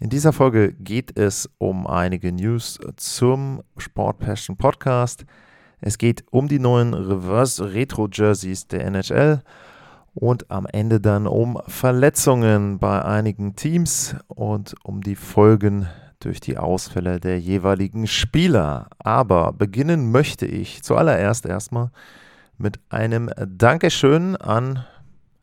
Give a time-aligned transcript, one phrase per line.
[0.00, 5.24] In dieser Folge geht es um einige News zum Sport Passion Podcast.
[5.80, 9.42] Es geht um die neuen Reverse Retro Jerseys der NHL
[10.12, 15.88] und am Ende dann um Verletzungen bei einigen Teams und um die Folgen
[16.18, 18.88] durch die Ausfälle der jeweiligen Spieler.
[18.98, 21.90] Aber beginnen möchte ich zuallererst erstmal
[22.58, 24.84] mit einem Dankeschön an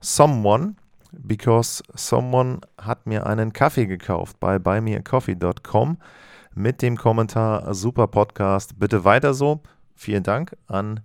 [0.02, 0.76] someone,
[1.12, 5.98] because someone hat mir einen Kaffee gekauft bei buymeacoffee.com
[6.54, 9.62] mit dem Kommentar Super Podcast, bitte weiter so.
[9.96, 11.02] Vielen Dank an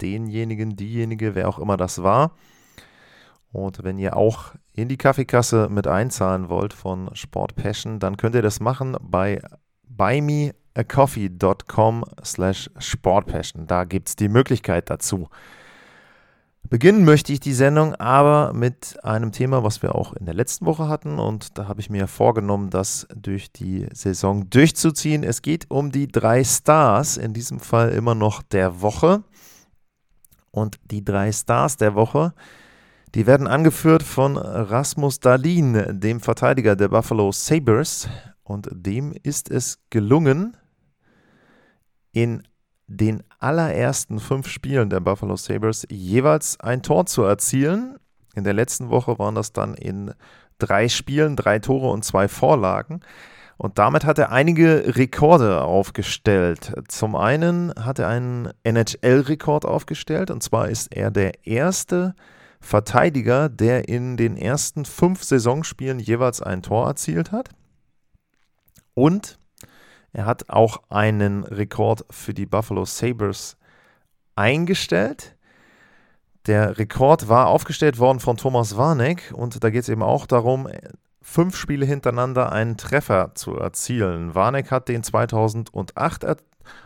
[0.00, 2.32] denjenigen, diejenige, wer auch immer das war.
[3.52, 8.34] Und wenn ihr auch in die Kaffeekasse mit einzahlen wollt von Sport Passion, dann könnt
[8.34, 9.40] ihr das machen bei
[9.88, 13.66] buymeacoffee.com slash sportpassion.
[13.66, 15.28] Da gibt es die Möglichkeit dazu.
[16.68, 20.66] Beginnen möchte ich die Sendung aber mit einem Thema, was wir auch in der letzten
[20.66, 25.22] Woche hatten und da habe ich mir vorgenommen, das durch die Saison durchzuziehen.
[25.22, 29.22] Es geht um die drei Stars, in diesem Fall immer noch der Woche.
[30.50, 32.32] Und die drei Stars der Woche,
[33.14, 38.08] die werden angeführt von Rasmus Dahlin, dem Verteidiger der Buffalo Sabres.
[38.42, 40.56] Und dem ist es gelungen,
[42.12, 42.42] in
[42.86, 47.96] den allerersten fünf Spielen der Buffalo Sabres jeweils ein Tor zu erzielen.
[48.34, 50.12] In der letzten Woche waren das dann in
[50.58, 53.00] drei Spielen, drei Tore und zwei Vorlagen.
[53.58, 56.74] Und damit hat er einige Rekorde aufgestellt.
[56.88, 62.14] Zum einen hat er einen NHL-Rekord aufgestellt, und zwar ist er der erste
[62.60, 67.48] Verteidiger, der in den ersten fünf Saisonspielen jeweils ein Tor erzielt hat.
[68.92, 69.38] Und
[70.12, 73.56] er hat auch einen Rekord für die Buffalo Sabres
[74.34, 75.36] eingestellt.
[76.46, 80.68] Der Rekord war aufgestellt worden von Thomas Warneck und da geht es eben auch darum,
[81.20, 84.34] fünf Spiele hintereinander einen Treffer zu erzielen.
[84.34, 86.24] Warneck hat den 2008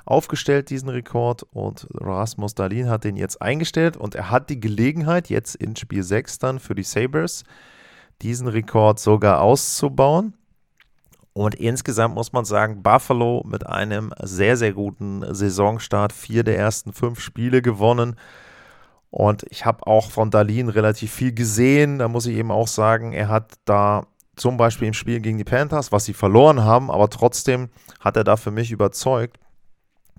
[0.06, 5.28] aufgestellt, diesen Rekord, und Rasmus Dahlin hat den jetzt eingestellt und er hat die Gelegenheit,
[5.28, 7.44] jetzt in Spiel 6 dann für die Sabres,
[8.22, 10.34] diesen Rekord sogar auszubauen.
[11.32, 16.92] Und insgesamt muss man sagen, Buffalo mit einem sehr, sehr guten Saisonstart, vier der ersten
[16.92, 18.16] fünf Spiele gewonnen.
[19.10, 21.98] Und ich habe auch von Dalin relativ viel gesehen.
[21.98, 25.44] Da muss ich eben auch sagen, er hat da zum Beispiel im Spiel gegen die
[25.44, 27.68] Panthers, was sie verloren haben, aber trotzdem
[28.00, 29.38] hat er da für mich überzeugt.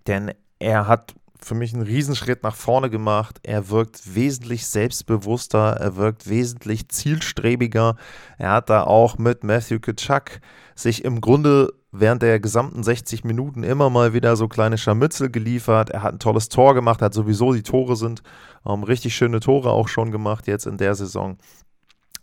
[0.07, 3.39] Denn er hat für mich einen Riesenschritt nach vorne gemacht.
[3.43, 7.95] Er wirkt wesentlich selbstbewusster, er wirkt wesentlich zielstrebiger.
[8.37, 10.41] Er hat da auch mit Matthew Kitschak
[10.75, 15.89] sich im Grunde während der gesamten 60 Minuten immer mal wieder so kleine Scharmützel geliefert.
[15.89, 18.23] Er hat ein tolles Tor gemacht, hat sowieso die Tore sind
[18.65, 21.37] ähm, richtig schöne Tore auch schon gemacht jetzt in der Saison.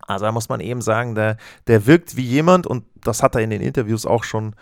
[0.07, 1.37] Also da muss man eben sagen, der,
[1.67, 4.55] der wirkt wie jemand und das hat er in den Interviews auch schon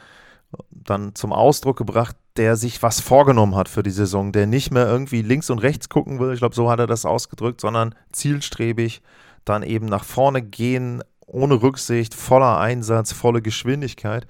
[0.70, 4.86] dann zum Ausdruck gebracht, der sich was vorgenommen hat für die Saison, der nicht mehr
[4.86, 9.02] irgendwie links und rechts gucken will, ich glaube, so hat er das ausgedrückt, sondern zielstrebig
[9.44, 14.26] dann eben nach vorne gehen, ohne Rücksicht, voller Einsatz, volle Geschwindigkeit.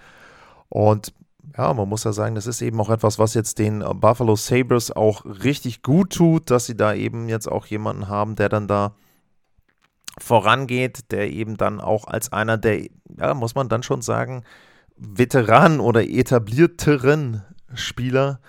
[0.69, 1.13] Und
[1.57, 4.91] ja, man muss ja sagen, das ist eben auch etwas, was jetzt den Buffalo Sabres
[4.91, 8.95] auch richtig gut tut, dass sie da eben jetzt auch jemanden haben, der dann da
[10.19, 12.89] vorangeht, der eben dann auch als einer der,
[13.19, 14.45] ja, muss man dann schon sagen,
[14.97, 17.43] Veteranen oder etablierteren
[17.75, 18.41] Spieler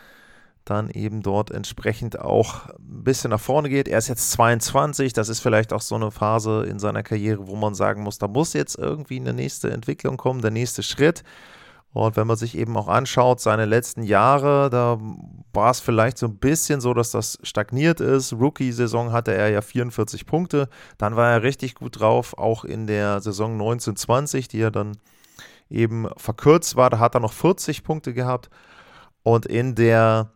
[0.69, 3.87] dann eben dort entsprechend auch ein bisschen nach vorne geht.
[3.87, 7.55] Er ist jetzt 22, das ist vielleicht auch so eine Phase in seiner Karriere, wo
[7.55, 11.23] man sagen muss, da muss jetzt irgendwie eine nächste Entwicklung kommen, der nächste Schritt.
[11.93, 14.99] Und wenn man sich eben auch anschaut, seine letzten Jahre, da
[15.53, 18.33] war es vielleicht so ein bisschen so, dass das stagniert ist.
[18.33, 20.69] Rookie-Saison hatte er ja 44 Punkte.
[20.97, 24.97] Dann war er richtig gut drauf, auch in der Saison 1920, die er dann
[25.69, 26.89] eben verkürzt war.
[26.89, 28.49] Da hat er noch 40 Punkte gehabt.
[29.23, 30.31] Und in der,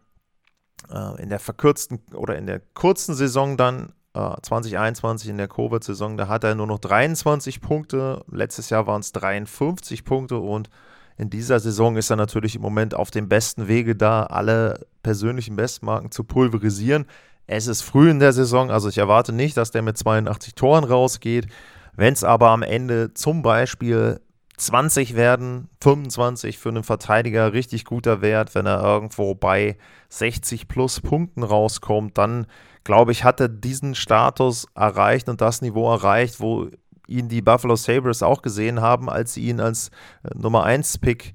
[0.90, 6.18] äh, in der verkürzten oder in der kurzen Saison dann, äh, 2021 in der Covid-Saison,
[6.18, 8.24] da hat er nur noch 23 Punkte.
[8.30, 10.70] Letztes Jahr waren es 53 Punkte und
[11.18, 15.56] in dieser Saison ist er natürlich im Moment auf dem besten Wege da, alle persönlichen
[15.56, 17.06] Bestmarken zu pulverisieren.
[17.48, 20.84] Es ist früh in der Saison, also ich erwarte nicht, dass der mit 82 Toren
[20.84, 21.48] rausgeht.
[21.96, 24.20] Wenn es aber am Ende zum Beispiel
[24.62, 29.76] 20 werden, 25 für einen Verteidiger, richtig guter Wert, wenn er irgendwo bei
[30.10, 32.46] 60 plus Punkten rauskommt, dann
[32.84, 36.68] glaube ich, hat er diesen Status erreicht und das Niveau erreicht, wo
[37.08, 39.90] ihn die Buffalo Sabres auch gesehen haben, als sie ihn als
[40.24, 41.34] äh, Nummer 1 Pick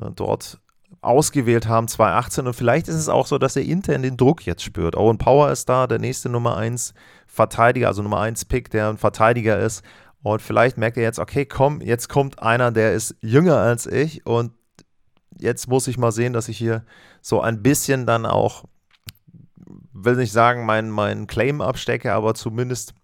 [0.00, 0.60] äh, dort
[1.02, 2.46] ausgewählt haben, 2018.
[2.46, 4.96] Und vielleicht ist es auch so, dass er intern den Druck jetzt spürt.
[4.96, 6.94] Owen Power ist da, der nächste Nummer 1
[7.26, 9.82] Verteidiger, also Nummer 1 Pick, der ein Verteidiger ist.
[10.22, 14.26] Und vielleicht merkt er jetzt, okay, komm, jetzt kommt einer, der ist jünger als ich
[14.26, 14.52] und
[15.38, 16.84] jetzt muss ich mal sehen, dass ich hier
[17.22, 18.64] so ein bisschen dann auch,
[19.92, 22.94] will nicht sagen, meinen mein Claim abstecke, aber zumindest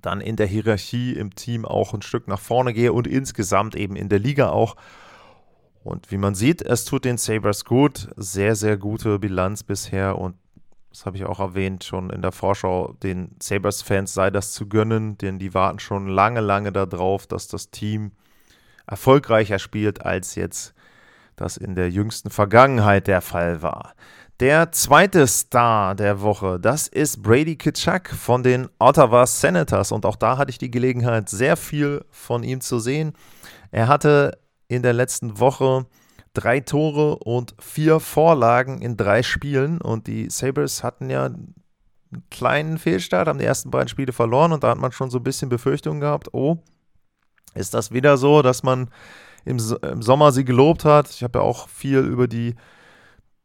[0.00, 3.96] dann in der Hierarchie im Team auch ein Stück nach vorne gehe und insgesamt eben
[3.96, 4.76] in der Liga auch.
[5.82, 8.08] Und wie man sieht, es tut den Sabres gut.
[8.16, 10.36] Sehr, sehr gute Bilanz bisher und
[10.98, 15.16] das habe ich auch erwähnt schon in der Vorschau, den Sabres-Fans sei das zu gönnen,
[15.16, 18.10] denn die warten schon lange, lange darauf, dass das Team
[18.84, 20.74] erfolgreicher spielt, als jetzt
[21.36, 23.94] das in der jüngsten Vergangenheit der Fall war.
[24.40, 29.92] Der zweite Star der Woche, das ist Brady Kitschak von den Ottawa Senators.
[29.92, 33.12] Und auch da hatte ich die Gelegenheit, sehr viel von ihm zu sehen.
[33.70, 34.36] Er hatte
[34.66, 35.86] in der letzten Woche
[36.40, 39.80] drei Tore und vier Vorlagen in drei Spielen.
[39.80, 41.54] Und die Sabres hatten ja einen
[42.30, 44.52] kleinen Fehlstart, haben die ersten beiden Spiele verloren.
[44.52, 46.58] Und da hat man schon so ein bisschen Befürchtungen gehabt, oh,
[47.54, 48.90] ist das wieder so, dass man
[49.44, 51.10] im, im Sommer sie gelobt hat.
[51.10, 52.54] Ich habe ja auch viel über die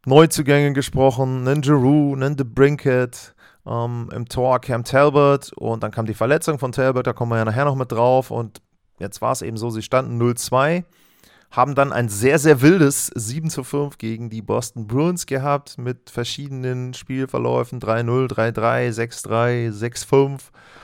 [0.05, 3.33] Neuzugänge gesprochen, einen Giroux, einen DeBrinket,
[3.65, 7.37] ähm, im Tor Cam Talbot und dann kam die Verletzung von Talbot, da kommen wir
[7.37, 8.61] ja nachher noch mit drauf und
[8.99, 10.83] jetzt war es eben so, sie standen 0-2,
[11.53, 16.95] haben dann ein sehr, sehr wildes 7 5 gegen die Boston Bruins gehabt mit verschiedenen
[16.95, 20.39] Spielverläufen 3-0, 3-3, 6-3, 6-5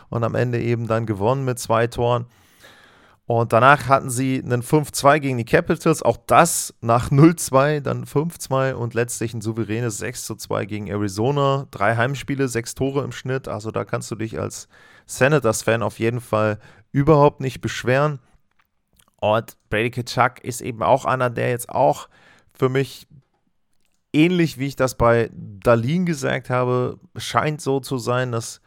[0.10, 2.27] und am Ende eben dann gewonnen mit zwei Toren.
[3.25, 8.74] Und danach hatten sie einen 5-2 gegen die Capitals, auch das nach 0-2, dann 5-2
[8.74, 11.68] und letztlich ein souveränes 6-2 gegen Arizona.
[11.72, 13.48] Drei Heimspiele, sechs Tore im Schnitt.
[13.48, 14.68] Also da kannst du dich als
[15.07, 16.60] Senators-Fan auf jeden Fall
[16.92, 18.19] überhaupt nicht beschweren.
[19.21, 22.07] Und Brady Kitschak ist eben auch einer, der jetzt auch
[22.54, 23.07] für mich
[24.13, 28.62] ähnlich wie ich das bei Dalin gesagt habe, scheint so zu sein, dass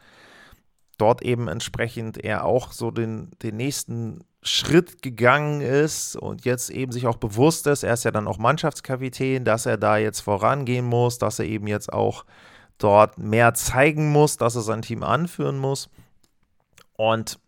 [0.97, 6.91] dort eben entsprechend er auch so den, den nächsten Schritt gegangen ist und jetzt eben
[6.91, 10.85] sich auch bewusst ist, er ist ja dann auch Mannschaftskapitän, dass er da jetzt vorangehen
[10.85, 12.25] muss, dass er eben jetzt auch
[12.77, 15.89] dort mehr zeigen muss, dass er sein Team anführen muss.
[16.95, 17.39] Und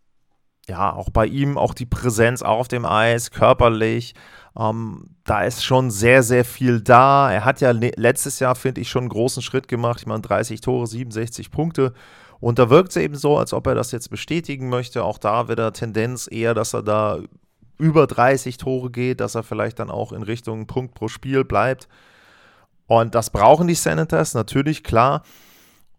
[0.68, 4.14] ja, auch bei ihm auch die Präsenz auf dem Eis, körperlich,
[4.58, 7.30] ähm, da ist schon sehr, sehr viel da.
[7.30, 10.00] Er hat ja letztes Jahr, finde ich, schon einen großen Schritt gemacht.
[10.00, 11.92] Ich meine, 30 Tore, 67 Punkte.
[12.40, 15.04] Und da wirkt es eben so, als ob er das jetzt bestätigen möchte.
[15.04, 17.18] Auch da wird er Tendenz eher, dass er da
[17.78, 21.88] über 30 Tore geht, dass er vielleicht dann auch in Richtung Punkt pro Spiel bleibt.
[22.86, 25.22] Und das brauchen die Senators natürlich, klar.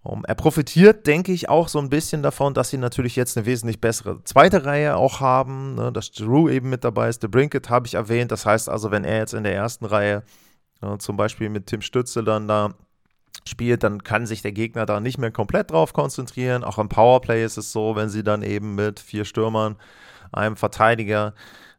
[0.08, 3.46] Um, er profitiert, denke ich, auch so ein bisschen davon, dass sie natürlich jetzt eine
[3.46, 5.76] wesentlich bessere zweite Reihe auch haben.
[5.76, 7.22] Ne, dass Drew eben mit dabei ist.
[7.22, 8.32] The Brinket habe ich erwähnt.
[8.32, 10.24] Das heißt also, wenn er jetzt in der ersten Reihe
[10.82, 12.74] äh, zum Beispiel mit Tim Stütze dann da
[13.46, 16.64] spielt, dann kann sich der Gegner da nicht mehr komplett drauf konzentrieren.
[16.64, 19.76] Auch im Powerplay ist es so, wenn sie dann eben mit vier Stürmern,
[20.32, 21.34] einem Verteidiger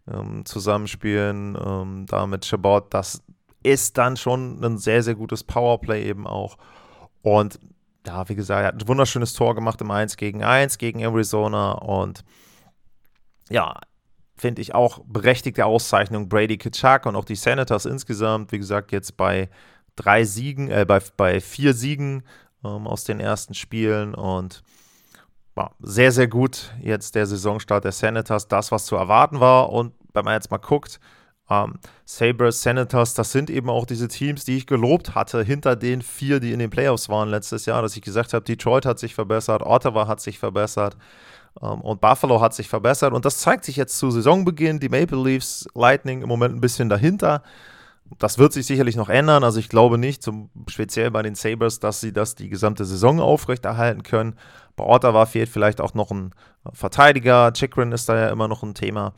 [0.07, 3.23] ähm, zusammenspielen, ähm, da mit Chabot, das
[3.63, 6.59] ist dann schon ein sehr, sehr gutes Powerplay eben auch.
[7.23, 7.59] Und
[8.09, 11.73] ja, wie gesagt, er hat ein wunderschönes Tor gemacht im 1 gegen 1 gegen Arizona
[11.73, 12.25] und
[13.51, 13.79] ja,
[14.37, 19.17] finde ich auch berechtigte Auszeichnung Brady Kitschak und auch die Senators insgesamt, wie gesagt, jetzt
[19.17, 19.51] bei
[19.95, 22.23] drei Siegen, äh, bei, bei vier Siegen
[22.65, 24.63] ähm, aus den ersten Spielen und
[25.57, 29.71] ja, sehr, sehr gut jetzt der Saisonstart der Senators, das, was zu erwarten war.
[29.71, 31.01] Und wenn man jetzt mal guckt,
[31.51, 36.03] ähm, Sabres, Senators, das sind eben auch diese Teams, die ich gelobt hatte, hinter den
[36.03, 39.15] vier, die in den Playoffs waren letztes Jahr, dass ich gesagt habe, Detroit hat sich
[39.15, 40.97] verbessert, Ottawa hat sich verbessert
[41.63, 43.13] ähm, und Buffalo hat sich verbessert.
[43.13, 44.81] Und das zeigt sich jetzt zu Saisonbeginn.
[44.81, 47.43] Die Maple Leafs, Lightning im Moment ein bisschen dahinter.
[48.19, 49.45] Das wird sich sicherlich noch ändern.
[49.45, 53.21] Also ich glaube nicht, zum, speziell bei den Sabres, dass sie das die gesamte Saison
[53.21, 54.37] aufrechterhalten können.
[54.77, 56.33] Bei Ottawa fehlt vielleicht auch noch ein
[56.73, 57.53] Verteidiger.
[57.53, 59.13] Chikrin ist da ja immer noch ein Thema.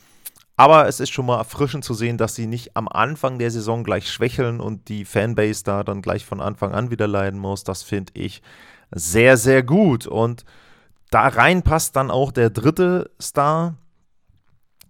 [0.61, 3.83] Aber es ist schon mal erfrischend zu sehen, dass sie nicht am Anfang der Saison
[3.83, 7.65] gleich schwächeln und die Fanbase da dann gleich von Anfang an wieder leiden muss.
[7.65, 8.43] Das finde ich
[8.91, 10.07] sehr, sehr gut.
[10.07, 10.45] Und
[11.11, 13.77] da rein passt dann auch der dritte Star,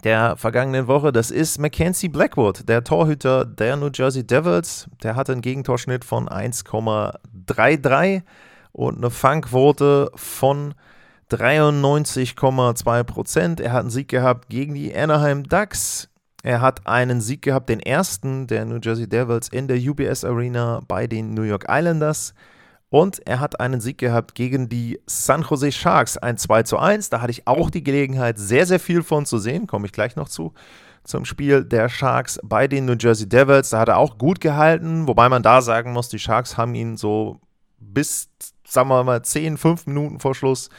[0.02, 1.12] der vergangenen Woche.
[1.12, 4.88] Das ist Mackenzie Blackwood, der Torhüter der New Jersey Devils.
[5.04, 8.22] Der hatte einen Gegentorschnitt von 1,33
[8.72, 10.74] und eine Fangquote von
[11.30, 13.60] 93,2 Prozent.
[13.60, 16.08] Er hat einen Sieg gehabt gegen die Anaheim Ducks
[16.42, 20.80] Er hat einen Sieg gehabt, den ersten der New Jersey Devils in der UBS Arena
[20.88, 22.34] bei den New York Islanders.
[22.88, 27.10] Und er hat einen Sieg gehabt gegen die San Jose Sharks, ein 2 zu 1.
[27.10, 29.68] Da hatte ich auch die Gelegenheit, sehr, sehr viel von zu sehen.
[29.68, 30.54] Komme ich gleich noch zu.
[31.04, 33.70] Zum Spiel der Sharks bei den New Jersey Devils.
[33.70, 36.96] Da hat er auch gut gehalten, wobei man da sagen muss, die Sharks haben ihn
[36.96, 37.40] so
[37.78, 38.28] bis,
[38.66, 40.72] sagen wir mal, 10, 5 Minuten vor Schluss äh,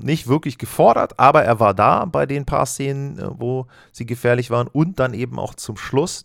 [0.00, 4.50] nicht wirklich gefordert, aber er war da bei den paar Szenen, äh, wo sie gefährlich
[4.50, 6.22] waren und dann eben auch zum Schluss.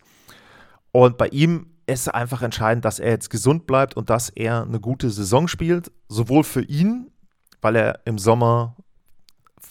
[0.92, 4.80] Und bei ihm ist einfach entscheidend, dass er jetzt gesund bleibt und dass er eine
[4.80, 7.10] gute Saison spielt, sowohl für ihn,
[7.60, 8.76] weil er im Sommer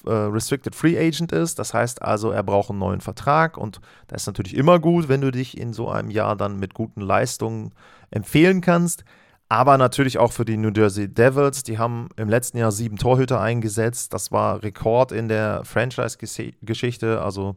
[0.05, 1.59] äh, Restricted Free Agent ist.
[1.59, 5.21] Das heißt also, er braucht einen neuen Vertrag und das ist natürlich immer gut, wenn
[5.21, 7.71] du dich in so einem Jahr dann mit guten Leistungen
[8.11, 9.03] empfehlen kannst.
[9.53, 11.61] Aber natürlich auch für die New Jersey Devils.
[11.61, 14.11] Die haben im letzten Jahr sieben Torhüter eingesetzt.
[14.11, 17.21] Das war Rekord in der Franchise-Geschichte.
[17.21, 17.55] Also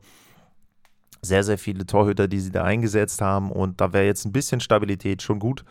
[1.22, 3.50] sehr, sehr viele Torhüter, die sie da eingesetzt haben.
[3.50, 5.64] Und da wäre jetzt ein bisschen Stabilität schon gut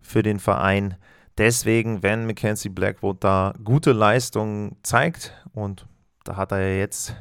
[0.00, 0.96] für den Verein.
[1.36, 5.84] Deswegen, wenn Mackenzie Blackwood da gute Leistungen zeigt, und
[6.24, 7.14] da hat er ja jetzt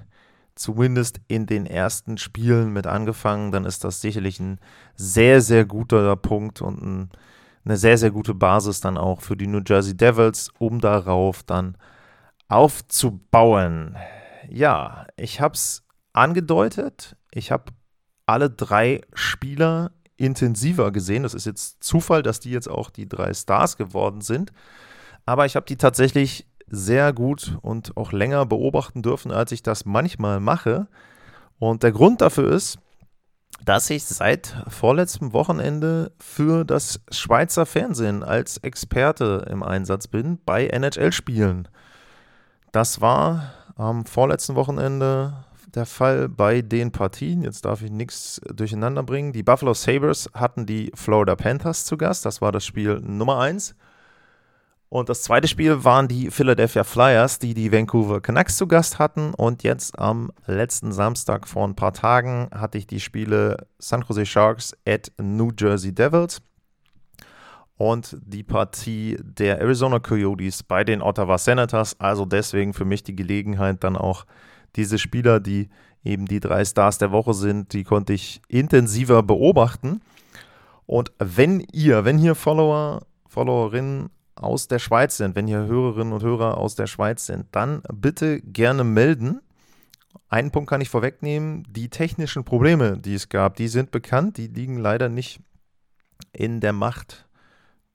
[0.56, 4.58] zumindest in den ersten Spielen mit angefangen, dann ist das sicherlich ein
[4.96, 7.10] sehr, sehr guter Punkt und ein,
[7.68, 11.78] eine sehr, sehr gute Basis dann auch für die New Jersey Devils, um darauf dann
[12.48, 13.98] aufzubauen.
[14.50, 15.84] Ja, ich habe es
[16.14, 17.18] angedeutet.
[17.32, 17.74] Ich habe
[18.26, 21.24] alle drei Spieler intensiver gesehen.
[21.24, 24.54] Das ist jetzt Zufall, dass die jetzt auch die drei Stars geworden sind.
[25.26, 29.86] Aber ich habe die tatsächlich sehr gut und auch länger beobachten dürfen, als ich das
[29.86, 30.88] manchmal mache.
[31.60, 32.80] Und der Grund dafür ist,
[33.64, 40.68] dass ich seit vorletztem Wochenende für das Schweizer Fernsehen als Experte im Einsatz bin bei
[40.68, 41.68] NHL-Spielen.
[42.72, 47.42] Das war am vorletzten Wochenende der Fall bei den Partien.
[47.42, 49.34] Jetzt darf ich nichts durcheinander bringen.
[49.34, 52.26] Die Buffalo Sabres hatten die Florida Panthers zu Gast.
[52.26, 53.76] Das war das Spiel Nummer 1.
[54.90, 59.34] Und das zweite Spiel waren die Philadelphia Flyers, die die Vancouver Canucks zu Gast hatten.
[59.34, 64.26] Und jetzt am letzten Samstag vor ein paar Tagen hatte ich die Spiele San Jose
[64.26, 66.42] Sharks at New Jersey Devils
[67.78, 72.00] und die Partie der Arizona Coyotes bei den Ottawa Senators.
[72.00, 74.26] Also deswegen für mich die Gelegenheit, dann auch
[74.76, 75.70] diese Spieler, die
[76.04, 80.02] eben die drei Stars der Woche sind, die konnte ich intensiver beobachten.
[80.86, 86.24] Und wenn ihr, wenn hier Follower, Followerinnen aus der Schweiz sind, wenn hier Hörerinnen und
[86.24, 89.42] Hörer aus der Schweiz sind, dann bitte gerne melden.
[90.30, 91.66] Einen Punkt kann ich vorwegnehmen.
[91.70, 94.38] Die technischen Probleme, die es gab, die sind bekannt.
[94.38, 95.40] Die liegen leider nicht
[96.34, 97.28] in der Macht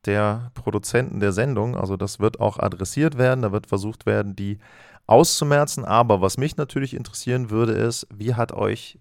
[0.05, 1.77] der Produzenten der Sendung.
[1.77, 3.41] Also das wird auch adressiert werden.
[3.41, 4.59] Da wird versucht werden, die
[5.07, 5.85] auszumerzen.
[5.85, 8.97] Aber was mich natürlich interessieren würde, ist, wie hat euch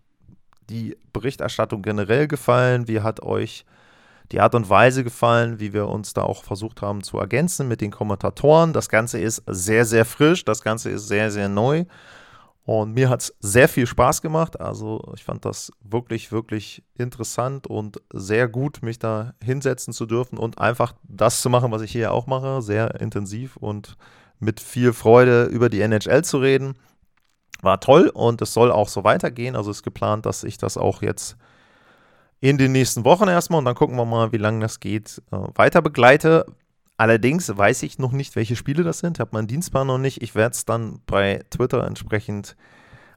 [0.68, 2.88] die Berichterstattung generell gefallen?
[2.88, 3.64] Wie hat euch
[4.32, 7.80] die Art und Weise gefallen, wie wir uns da auch versucht haben zu ergänzen mit
[7.80, 8.72] den Kommentatoren?
[8.72, 10.44] Das Ganze ist sehr, sehr frisch.
[10.44, 11.84] Das Ganze ist sehr, sehr neu.
[12.64, 14.60] Und mir hat es sehr viel Spaß gemacht.
[14.60, 20.38] Also ich fand das wirklich, wirklich interessant und sehr gut, mich da hinsetzen zu dürfen
[20.38, 23.96] und einfach das zu machen, was ich hier auch mache, sehr intensiv und
[24.38, 26.76] mit viel Freude über die NHL zu reden.
[27.60, 29.56] War toll und es soll auch so weitergehen.
[29.56, 31.36] Also ist geplant, dass ich das auch jetzt
[32.42, 35.36] in den nächsten Wochen erstmal und dann gucken wir mal, wie lange das geht, äh,
[35.54, 36.44] weiter begleite.
[36.96, 40.20] Allerdings weiß ich noch nicht, welche Spiele das sind, habe meinen Dienstplan noch nicht.
[40.22, 42.56] Ich werde es dann bei Twitter entsprechend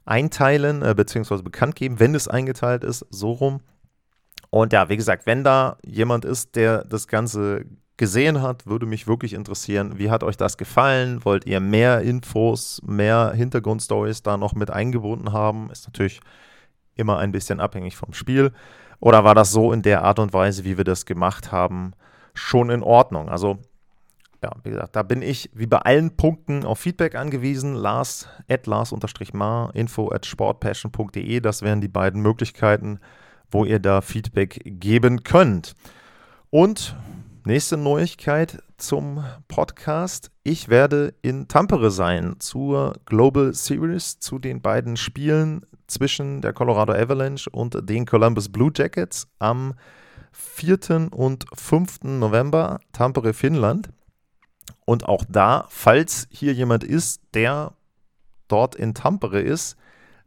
[0.04, 3.60] einteilen, äh, beziehungsweise bekannt geben, wenn es eingeteilt ist, so rum.
[4.50, 7.64] Und ja, wie gesagt, wenn da jemand ist, der das Ganze
[7.96, 9.98] gesehen hat, würde mich wirklich interessieren.
[9.98, 11.24] Wie hat euch das gefallen?
[11.24, 15.68] Wollt ihr mehr Infos, mehr Hintergrundstories da noch mit eingebunden haben?
[15.72, 16.20] Ist natürlich
[16.94, 18.52] immer ein bisschen abhängig vom Spiel.
[19.00, 21.92] Oder war das so in der Art und Weise, wie wir das gemacht haben,
[22.34, 23.28] schon in Ordnung?
[23.28, 23.58] Also,
[24.42, 27.74] ja, wie gesagt, da bin ich wie bei allen Punkten auf Feedback angewiesen.
[27.74, 31.40] Lars, at Lars-Mar, info at sportpassion.de.
[31.40, 33.00] Das wären die beiden Möglichkeiten,
[33.50, 35.74] wo ihr da Feedback geben könnt.
[36.50, 36.96] Und
[37.46, 40.32] Nächste Neuigkeit zum Podcast.
[40.42, 46.92] Ich werde in Tampere sein zur Global Series, zu den beiden Spielen zwischen der Colorado
[46.92, 49.74] Avalanche und den Columbus Blue Jackets am
[50.32, 51.08] 4.
[51.12, 52.04] und 5.
[52.04, 53.90] November, Tampere, Finnland.
[54.84, 57.72] Und auch da, falls hier jemand ist, der
[58.48, 59.76] dort in Tampere ist,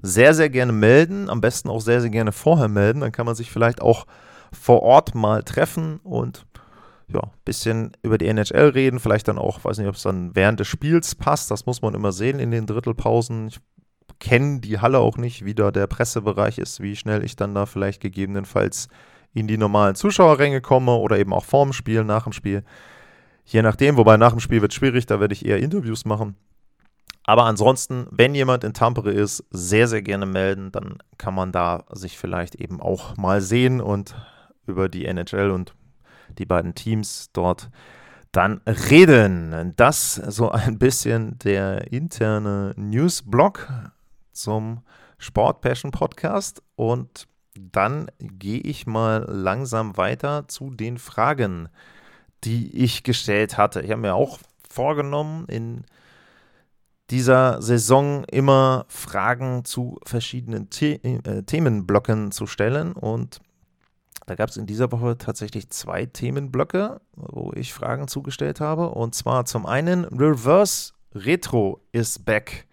[0.02, 1.30] sehr, sehr gerne melden.
[1.30, 3.02] Am besten auch sehr, sehr gerne vorher melden.
[3.02, 4.06] Dann kann man sich vielleicht auch
[4.52, 6.46] vor Ort mal treffen und
[7.12, 10.60] ja, bisschen über die NHL reden, vielleicht dann auch, weiß nicht, ob es dann während
[10.60, 13.48] des Spiels passt, das muss man immer sehen in den Drittelpausen.
[13.48, 13.60] Ich
[14.20, 17.66] kenne die Halle auch nicht, wie da der Pressebereich ist, wie schnell ich dann da
[17.66, 18.88] vielleicht gegebenenfalls
[19.34, 22.64] in die normalen Zuschauerränge komme oder eben auch vorm Spiel, nach dem Spiel.
[23.46, 26.36] Je nachdem, wobei nach dem Spiel wird es schwierig, da werde ich eher Interviews machen.
[27.24, 30.72] Aber ansonsten, wenn jemand in Tampere ist, sehr, sehr gerne melden.
[30.72, 34.16] Dann kann man da sich vielleicht eben auch mal sehen und
[34.66, 35.76] über die NHL und
[36.38, 37.70] die beiden Teams dort
[38.32, 39.74] dann reden.
[39.76, 43.68] Das so ein bisschen der interne Newsblog
[44.32, 44.84] zum
[45.18, 47.28] Sport Passion Podcast und
[47.60, 51.70] dann gehe ich mal langsam weiter zu den Fragen,
[52.44, 53.82] die ich gestellt hatte.
[53.82, 55.84] Ich habe mir auch vorgenommen, in
[57.10, 62.94] dieser Saison immer Fragen zu verschiedenen The äh, Themenblöcken zu stellen.
[62.94, 63.42] Und
[64.26, 68.90] da gab es in dieser Woche tatsächlich zwei Themenblöcke, wo ich Fragen zugestellt habe.
[68.90, 72.68] Und zwar zum einen Reverse Retro is back.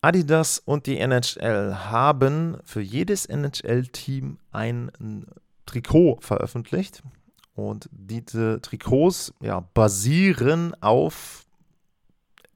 [0.00, 5.26] Adidas und die NHL haben für jedes NHL-Team ein
[5.66, 7.02] Trikot veröffentlicht.
[7.54, 11.46] Und diese Trikots ja, basieren auf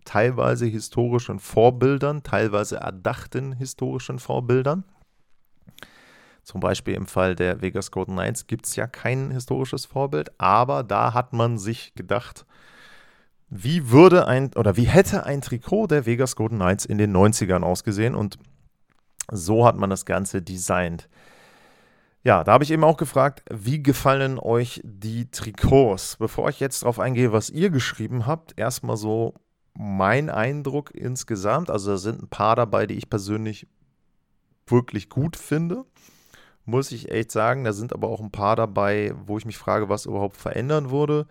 [0.04, 4.84] teilweise historischen Vorbildern, teilweise erdachten historischen Vorbildern.
[6.42, 10.82] Zum Beispiel im Fall der Vegas Golden Knights gibt es ja kein historisches Vorbild, aber
[10.82, 12.44] da hat man sich gedacht,
[13.50, 17.62] wie würde ein oder wie hätte ein Trikot der Vegas Golden Knights in den 90ern
[17.62, 18.38] ausgesehen und
[19.30, 21.08] so hat man das Ganze designt.
[22.22, 26.16] Ja, da habe ich eben auch gefragt, wie gefallen euch die Trikots?
[26.16, 29.34] Bevor ich jetzt darauf eingehe, was ihr geschrieben habt, erstmal so
[29.74, 31.70] mein Eindruck insgesamt.
[31.70, 33.66] Also da sind ein paar dabei, die ich persönlich
[34.66, 35.86] wirklich gut finde.
[36.66, 37.64] Muss ich echt sagen.
[37.64, 41.26] Da sind aber auch ein paar dabei, wo ich mich frage, was überhaupt verändern würde.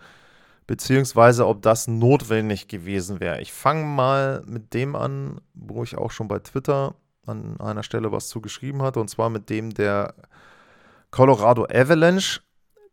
[0.69, 3.41] Beziehungsweise ob das notwendig gewesen wäre.
[3.41, 6.93] Ich fange mal mit dem an, wo ich auch schon bei Twitter
[7.25, 8.99] an einer Stelle was zugeschrieben hatte.
[8.99, 10.13] Und zwar mit dem der
[11.09, 12.41] Colorado Avalanche.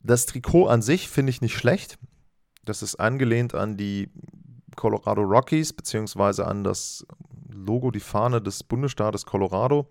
[0.01, 1.99] Das Trikot an sich finde ich nicht schlecht.
[2.65, 4.09] Das ist angelehnt an die
[4.75, 7.07] Colorado Rockies, beziehungsweise an das
[7.53, 9.87] Logo, die Fahne des Bundesstaates Colorado.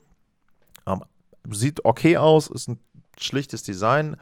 [1.51, 2.79] Sieht okay aus, ist ein
[3.19, 4.17] schlichtes Design.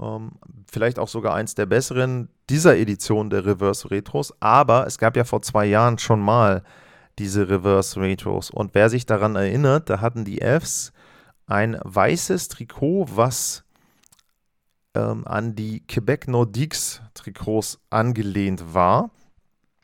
[0.00, 0.32] Ähm,
[0.70, 4.34] vielleicht auch sogar eins der besseren dieser Edition der Reverse Retros.
[4.40, 6.62] Aber es gab ja vor zwei Jahren schon mal
[7.18, 8.50] diese Reverse Retros.
[8.50, 10.92] Und wer sich daran erinnert, da hatten die Fs
[11.46, 13.64] ein weißes Trikot, was
[14.94, 19.10] ähm, an die Quebec Nordiques Trikots angelehnt war.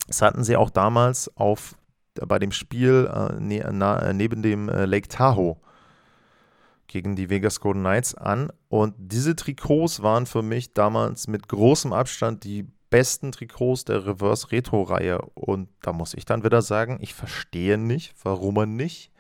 [0.07, 1.77] Das hatten sie auch damals auf,
[2.15, 5.57] bei dem Spiel äh, ne, na, neben dem äh, Lake Tahoe
[6.87, 8.51] gegen die Vegas Golden Knights an.
[8.69, 14.53] Und diese Trikots waren für mich damals mit großem Abstand die besten Trikots der Reverse
[14.53, 15.19] Retro Reihe.
[15.35, 19.11] Und da muss ich dann wieder sagen, ich verstehe nicht, warum man nicht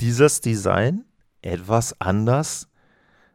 [0.00, 1.04] dieses Design
[1.42, 2.68] etwas anders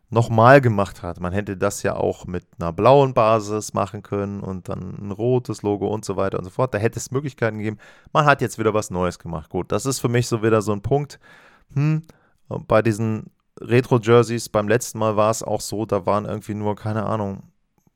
[0.10, 1.20] nochmal gemacht hat.
[1.20, 5.62] Man hätte das ja auch mit einer blauen Basis machen können und dann ein rotes
[5.62, 6.74] Logo und so weiter und so fort.
[6.74, 7.78] Da hätte es Möglichkeiten gegeben.
[8.14, 9.50] Man hat jetzt wieder was Neues gemacht.
[9.50, 11.20] Gut, das ist für mich so wieder so ein Punkt.
[11.74, 12.04] Hm,
[12.68, 17.06] bei diesen Retro-Jerseys beim letzten Mal war es auch so, da waren irgendwie nur, keine
[17.06, 17.44] Ahnung,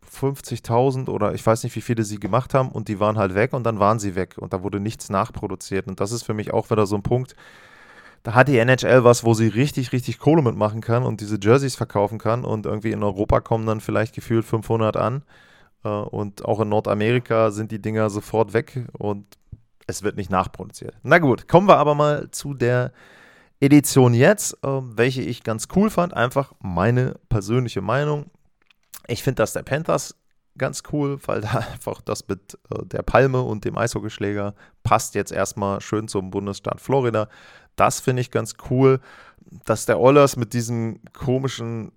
[0.10, 3.54] 50.000 oder ich weiß nicht, wie viele sie gemacht haben und die waren halt weg
[3.54, 5.88] und dann waren sie weg und da wurde nichts nachproduziert.
[5.88, 7.36] Und das ist für mich auch wieder so ein Punkt,
[8.24, 11.76] da hat die NHL was, wo sie richtig, richtig Kohle mitmachen kann und diese Jerseys
[11.76, 15.24] verkaufen kann und irgendwie in Europa kommen dann vielleicht gefühlt 500 an
[15.84, 19.26] äh, und auch in Nordamerika sind die Dinger sofort weg und
[19.88, 20.96] es wird nicht nachproduziert.
[21.04, 22.92] Na gut, kommen wir aber mal zu der
[23.62, 26.14] Edition jetzt, äh, welche ich ganz cool fand.
[26.14, 28.32] Einfach meine persönliche Meinung.
[29.08, 30.16] Ich finde das der Panthers
[30.58, 35.32] ganz cool, weil da einfach das mit äh, der Palme und dem Eishockeyschläger passt jetzt
[35.32, 37.28] erstmal schön zum Bundesstaat Florida.
[37.76, 39.00] Das finde ich ganz cool,
[39.66, 41.92] dass der Ollers mit diesem komischen,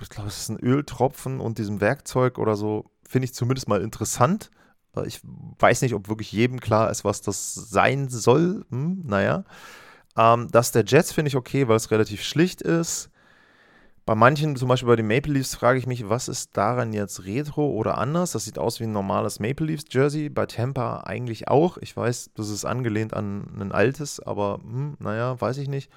[0.00, 3.82] ich glaube, es ist ein Öltropfen und diesem Werkzeug oder so, finde ich zumindest mal
[3.82, 4.50] interessant.
[4.96, 5.20] Äh, ich
[5.58, 8.66] weiß nicht, ob wirklich jedem klar ist, was das sein soll.
[8.70, 9.44] Hm, naja.
[10.16, 13.10] Ähm, das der Jets finde ich okay, weil es relativ schlicht ist.
[14.04, 17.24] Bei manchen, zum Beispiel bei den Maple Leafs, frage ich mich, was ist daran jetzt
[17.24, 18.32] Retro oder anders?
[18.32, 20.28] Das sieht aus wie ein normales Maple Leafs Jersey.
[20.28, 21.76] Bei Tampa eigentlich auch.
[21.78, 25.88] Ich weiß, das ist angelehnt an ein altes, aber hm, naja, weiß ich nicht.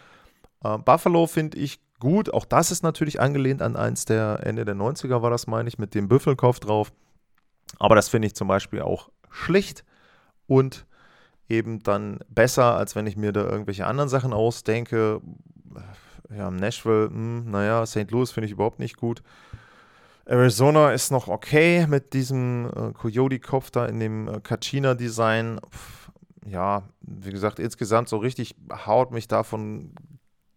[0.63, 2.31] Äh, Buffalo finde ich gut.
[2.31, 5.79] Auch das ist natürlich angelehnt an eins der Ende der 90er, war das, meine ich,
[5.79, 6.91] mit dem Büffelkopf drauf.
[7.79, 9.83] Aber das finde ich zum Beispiel auch schlicht
[10.45, 10.85] und
[11.49, 15.21] eben dann besser, als wenn ich mir da irgendwelche anderen Sachen ausdenke
[16.35, 18.11] ja, Nashville, mh, hm, naja, St.
[18.11, 19.21] Louis finde ich überhaupt nicht gut.
[20.25, 25.59] Arizona ist noch okay mit diesem äh, Coyote-Kopf da in dem äh, Kachina-Design.
[26.45, 28.55] ja, wie gesagt, insgesamt so richtig
[28.85, 29.93] haut mich davon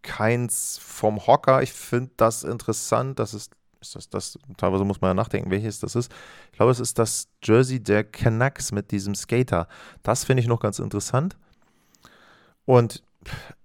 [0.02, 1.62] keins vom Hocker.
[1.62, 3.18] Ich finde das interessant.
[3.18, 6.12] Das ist, ist das, das, teilweise muss man ja nachdenken, welches das ist.
[6.50, 9.68] Ich glaube, es ist das Jersey der Canucks mit diesem Skater.
[10.02, 11.36] Das finde ich noch ganz interessant.
[12.64, 13.02] Und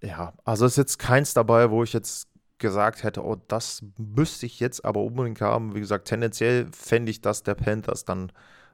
[0.02, 4.60] ja, also ist jetzt keins dabei, wo ich jetzt gesagt hätte, oh, das müsste ich
[4.60, 5.76] jetzt aber unbedingt haben.
[5.76, 8.32] Wie gesagt, tendenziell fände ich das der Panthers dann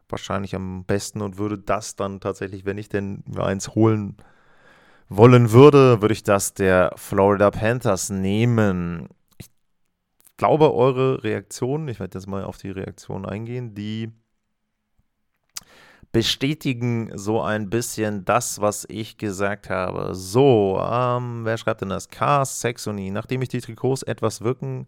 [0.08, 4.18] wahrscheinlich am besten und würde das dann tatsächlich, wenn ich denn eins holen
[5.08, 9.10] wollen würde, würde ich das der Florida Panthers nehmen.
[10.40, 14.14] Ich glaube, eure Reaktion, ich werde jetzt mal auf die Reaktion eingehen, die
[16.14, 20.16] bestätigen so ein bisschen das, was ich gesagt habe.
[20.16, 22.08] So, ähm, wer schreibt denn das?
[22.08, 23.12] Cars Saxony.
[23.12, 24.88] Nachdem ich die Trikots etwas wirken,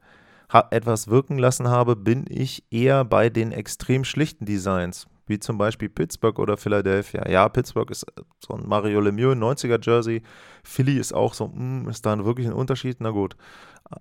[0.70, 5.90] etwas wirken lassen habe, bin ich eher bei den extrem schlichten Designs wie zum Beispiel
[5.90, 7.28] Pittsburgh oder Philadelphia.
[7.28, 10.22] Ja, Pittsburgh ist äh, so ein Mario Lemieux 90er Jersey.
[10.64, 12.98] Philly ist auch so, mh, hm, ist da wirklich ein Unterschied?
[13.00, 13.36] Na gut.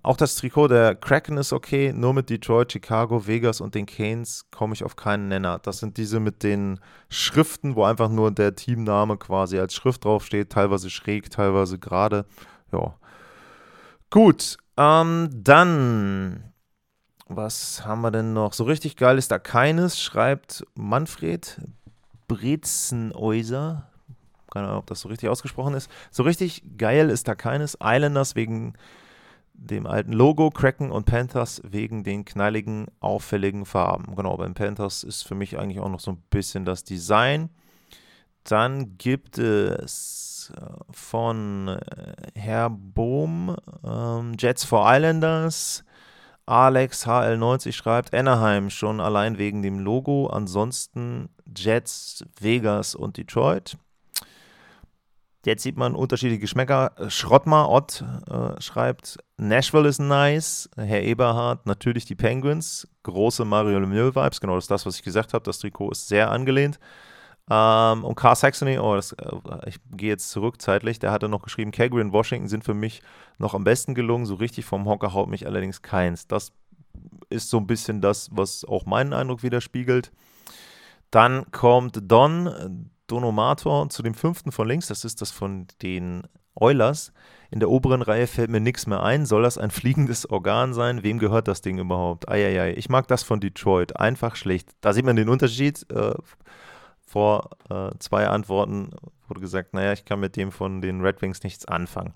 [0.03, 4.45] Auch das Trikot der Kraken ist okay, nur mit Detroit, Chicago, Vegas und den Canes
[4.49, 5.59] komme ich auf keinen Nenner.
[5.59, 10.49] Das sind diese mit den Schriften, wo einfach nur der Teamname quasi als Schrift draufsteht,
[10.49, 12.25] teilweise schräg, teilweise gerade.
[12.71, 12.95] Ja.
[14.09, 16.51] Gut, ähm, dann
[17.35, 18.53] was haben wir denn noch?
[18.53, 21.61] So richtig geil ist da keines, schreibt Manfred
[22.27, 23.87] Brezenäuser.
[24.51, 25.89] Keine Ahnung, ob das so richtig ausgesprochen ist.
[26.11, 27.77] So richtig geil ist da keines.
[27.81, 28.73] Islanders wegen
[29.61, 34.15] dem alten Logo, Kraken und Panthers wegen den knalligen, auffälligen Farben.
[34.15, 37.49] Genau, beim Panthers ist für mich eigentlich auch noch so ein bisschen das Design.
[38.43, 45.83] Dann gibt es äh, von äh, Herr Bohm ähm, Jets for Islanders
[46.45, 53.77] Alex HL90 schreibt, Anaheim schon allein wegen dem Logo, ansonsten Jets, Vegas und Detroit.
[55.43, 56.91] Jetzt sieht man unterschiedliche Geschmäcker.
[57.07, 60.69] Schrottmar Ott äh, schreibt, Nashville ist nice.
[60.75, 62.87] Herr Eberhard, natürlich die Penguins.
[63.03, 64.39] Große Mario Lemieux-Vibes.
[64.39, 65.43] Genau, das ist das, was ich gesagt habe.
[65.43, 66.79] Das Trikot ist sehr angelehnt.
[67.49, 69.31] Ähm, und Carl Saxony, oh, das, äh,
[69.65, 73.01] ich gehe jetzt zurück zeitlich, der hatte noch geschrieben, Calgary und Washington sind für mich
[73.39, 74.27] noch am besten gelungen.
[74.27, 76.27] So richtig vom Hocker haut mich allerdings keins.
[76.27, 76.51] Das
[77.29, 80.11] ist so ein bisschen das, was auch meinen Eindruck widerspiegelt.
[81.09, 84.87] Dann kommt Don Donomator zu dem fünften von links.
[84.87, 86.23] Das ist das von den
[86.55, 87.11] Oilers.
[87.49, 89.25] In der oberen Reihe fällt mir nichts mehr ein.
[89.25, 91.03] Soll das ein fliegendes Organ sein?
[91.03, 92.29] Wem gehört das Ding überhaupt?
[92.29, 92.73] Eieiei.
[92.73, 93.97] Ich mag das von Detroit.
[93.99, 94.69] Einfach schlecht.
[94.81, 95.85] Da sieht man den Unterschied.
[95.91, 96.13] Äh,
[97.05, 98.91] vor äh, zwei Antworten
[99.27, 102.13] wurde gesagt, naja, ich kann mit dem von den Red Wings nichts anfangen.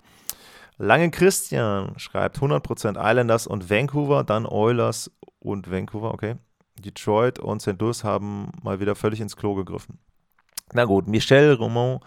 [0.78, 6.36] Lange Christian schreibt 100% Islanders und Vancouver, dann Oilers und Vancouver, okay.
[6.78, 7.80] Detroit und St.
[7.80, 9.98] Louis haben mal wieder völlig ins Klo gegriffen.
[10.72, 12.00] Na gut, Michel Roman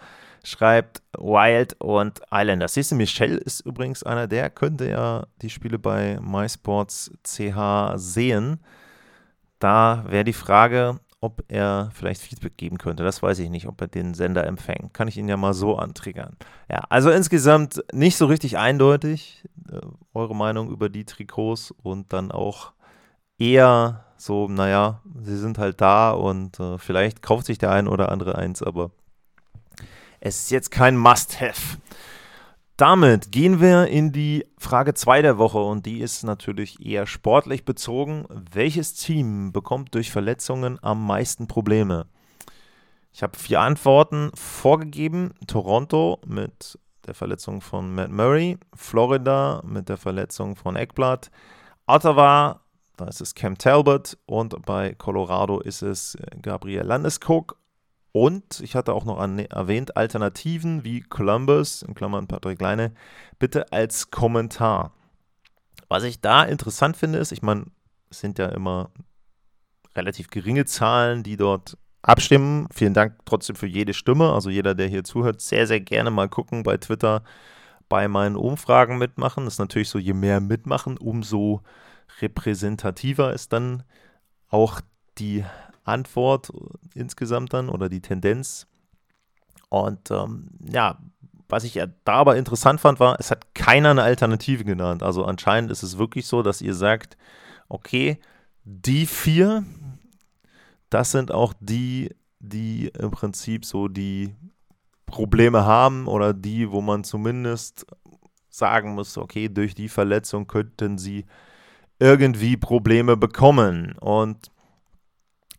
[0.44, 2.74] schreibt Wild und Islanders.
[2.74, 8.60] Siehst du, Michel ist übrigens einer, der könnte ja die Spiele bei MySports CH sehen.
[9.58, 13.02] Da wäre die Frage, ob er vielleicht Feedback geben könnte.
[13.02, 14.94] Das weiß ich nicht, ob er den Sender empfängt.
[14.94, 16.36] Kann ich ihn ja mal so antriggern.
[16.70, 19.80] Ja, also insgesamt nicht so richtig eindeutig äh,
[20.14, 22.72] eure Meinung über die Trikots und dann auch
[23.40, 28.12] eher so, naja, sie sind halt da und äh, vielleicht kauft sich der ein oder
[28.12, 28.90] andere eins, aber
[30.20, 31.78] es ist jetzt kein Must-Have.
[32.76, 37.64] Damit gehen wir in die Frage 2 der Woche und die ist natürlich eher sportlich
[37.64, 38.26] bezogen.
[38.28, 42.06] Welches Team bekommt durch Verletzungen am meisten Probleme?
[43.12, 45.34] Ich habe vier Antworten vorgegeben.
[45.46, 51.30] Toronto mit der Verletzung von Matt Murray, Florida mit der Verletzung von Eckblatt,
[51.86, 52.60] Ottawa,
[53.00, 57.56] da ist es Cam Talbot und bei Colorado ist es Gabriel Landeskog
[58.12, 62.92] und ich hatte auch noch an, erwähnt, Alternativen wie Columbus, in Klammern Patrick Leine,
[63.38, 64.92] bitte als Kommentar.
[65.88, 67.66] Was ich da interessant finde, ist, ich meine,
[68.10, 68.90] es sind ja immer
[69.96, 72.68] relativ geringe Zahlen, die dort abstimmen.
[72.72, 74.32] Vielen Dank trotzdem für jede Stimme.
[74.32, 77.22] Also jeder, der hier zuhört, sehr, sehr gerne mal gucken bei Twitter
[77.88, 79.44] bei meinen Umfragen mitmachen.
[79.44, 81.62] Das ist natürlich so, je mehr mitmachen, umso
[82.20, 83.82] repräsentativer ist dann
[84.48, 84.80] auch
[85.18, 85.44] die
[85.84, 86.52] Antwort
[86.94, 88.66] insgesamt dann oder die Tendenz.
[89.68, 90.98] Und ähm, ja,
[91.48, 95.02] was ich da aber interessant fand, war, es hat keiner eine Alternative genannt.
[95.02, 97.16] Also anscheinend ist es wirklich so, dass ihr sagt,
[97.68, 98.18] okay,
[98.64, 99.64] die vier,
[100.90, 104.34] das sind auch die, die im Prinzip so die
[105.06, 107.86] Probleme haben oder die, wo man zumindest
[108.48, 111.26] sagen muss, okay, durch die Verletzung könnten sie
[112.00, 113.96] irgendwie Probleme bekommen.
[114.00, 114.50] Und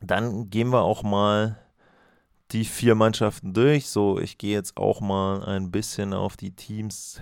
[0.01, 1.57] dann gehen wir auch mal
[2.51, 3.87] die vier Mannschaften durch.
[3.87, 7.21] So, ich gehe jetzt auch mal ein bisschen auf die Teams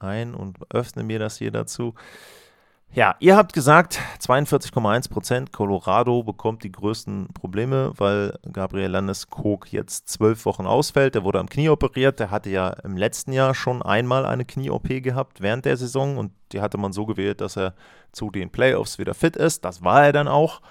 [0.00, 1.94] ein und öffne mir das hier dazu.
[2.90, 5.52] Ja, ihr habt gesagt, 42,1 Prozent.
[5.52, 11.14] Colorado bekommt die größten Probleme, weil Gabriel Landeskog jetzt zwölf Wochen ausfällt.
[11.14, 12.18] Der wurde am Knie operiert.
[12.18, 16.32] Der hatte ja im letzten Jahr schon einmal eine Knie-OP gehabt während der Saison und
[16.52, 17.74] die hatte man so gewählt, dass er
[18.12, 19.64] zu den Playoffs wieder fit ist.
[19.66, 20.62] Das war er dann auch.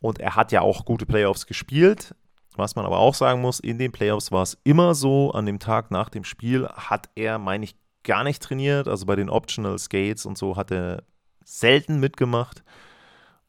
[0.00, 2.14] Und er hat ja auch gute Playoffs gespielt.
[2.54, 5.58] Was man aber auch sagen muss, in den Playoffs war es immer so, an dem
[5.58, 8.86] Tag nach dem Spiel hat er, meine ich, gar nicht trainiert.
[8.86, 11.02] Also bei den Optional Skates und so hat er
[11.48, 12.62] selten mitgemacht.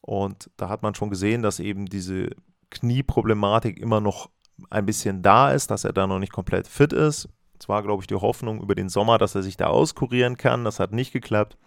[0.00, 2.30] Und da hat man schon gesehen, dass eben diese
[2.70, 4.30] Knieproblematik immer noch
[4.70, 7.28] ein bisschen da ist, dass er da noch nicht komplett fit ist.
[7.58, 10.64] Es war, glaube ich, die Hoffnung über den Sommer, dass er sich da auskurieren kann.
[10.64, 11.58] Das hat nicht geklappt.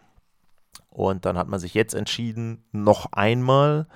[0.90, 3.88] Und dann hat man sich jetzt entschieden, noch einmal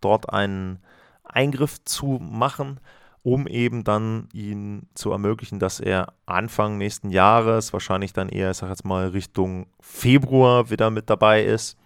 [0.00, 0.80] dort einen
[1.24, 2.80] Eingriff zu machen,
[3.22, 8.58] um eben dann ihn zu ermöglichen, dass er Anfang nächsten Jahres, wahrscheinlich dann eher, ich
[8.58, 11.76] sag jetzt mal, Richtung Februar wieder mit dabei ist.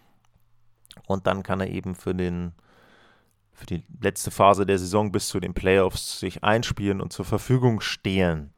[1.10, 2.52] Und dann kann er eben für den
[3.52, 7.82] für die letzte Phase der Saison bis zu den Playoffs sich einspielen und zur Verfügung
[7.82, 8.54] stehen.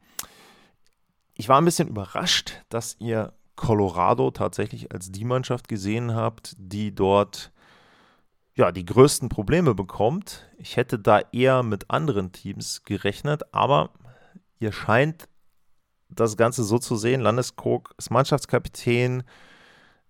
[1.33, 6.95] Ich war ein bisschen überrascht, dass ihr Colorado tatsächlich als die Mannschaft gesehen habt, die
[6.95, 7.51] dort
[8.55, 10.47] ja, die größten Probleme bekommt.
[10.57, 13.89] Ich hätte da eher mit anderen Teams gerechnet, aber
[14.59, 15.27] ihr scheint
[16.09, 17.21] das Ganze so zu sehen.
[17.21, 19.23] Landeskog ist Mannschaftskapitän,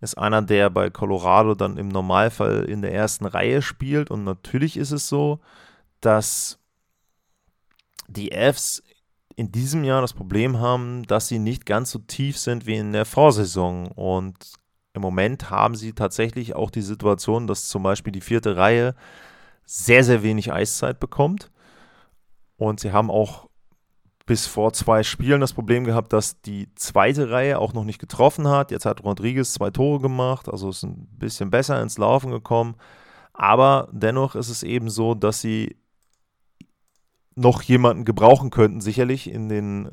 [0.03, 4.11] ist einer, der bei Colorado dann im Normalfall in der ersten Reihe spielt.
[4.11, 5.39] Und natürlich ist es so,
[6.01, 6.59] dass
[8.07, 8.83] die Fs
[9.35, 12.91] in diesem Jahr das Problem haben, dass sie nicht ganz so tief sind wie in
[12.91, 13.87] der Vorsaison.
[13.87, 14.53] Und
[14.93, 18.95] im Moment haben sie tatsächlich auch die Situation, dass zum Beispiel die vierte Reihe
[19.65, 21.49] sehr, sehr wenig Eiszeit bekommt.
[22.57, 23.49] Und sie haben auch
[24.25, 28.47] bis vor zwei Spielen das Problem gehabt, dass die zweite Reihe auch noch nicht getroffen
[28.47, 28.71] hat.
[28.71, 32.75] Jetzt hat Rodriguez zwei Tore gemacht, also ist ein bisschen besser ins Laufen gekommen.
[33.33, 35.75] Aber dennoch ist es eben so, dass sie
[37.35, 39.89] noch jemanden gebrauchen könnten, sicherlich in den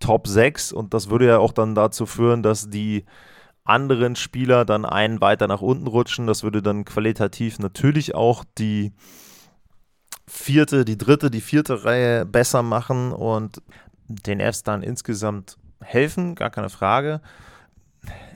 [0.00, 0.72] Top 6.
[0.72, 3.04] Und das würde ja auch dann dazu führen, dass die
[3.64, 6.26] anderen Spieler dann einen weiter nach unten rutschen.
[6.26, 8.92] Das würde dann qualitativ natürlich auch die
[10.26, 13.62] vierte, die dritte, die vierte Reihe besser machen und
[14.08, 17.20] den Fs dann insgesamt helfen, gar keine Frage.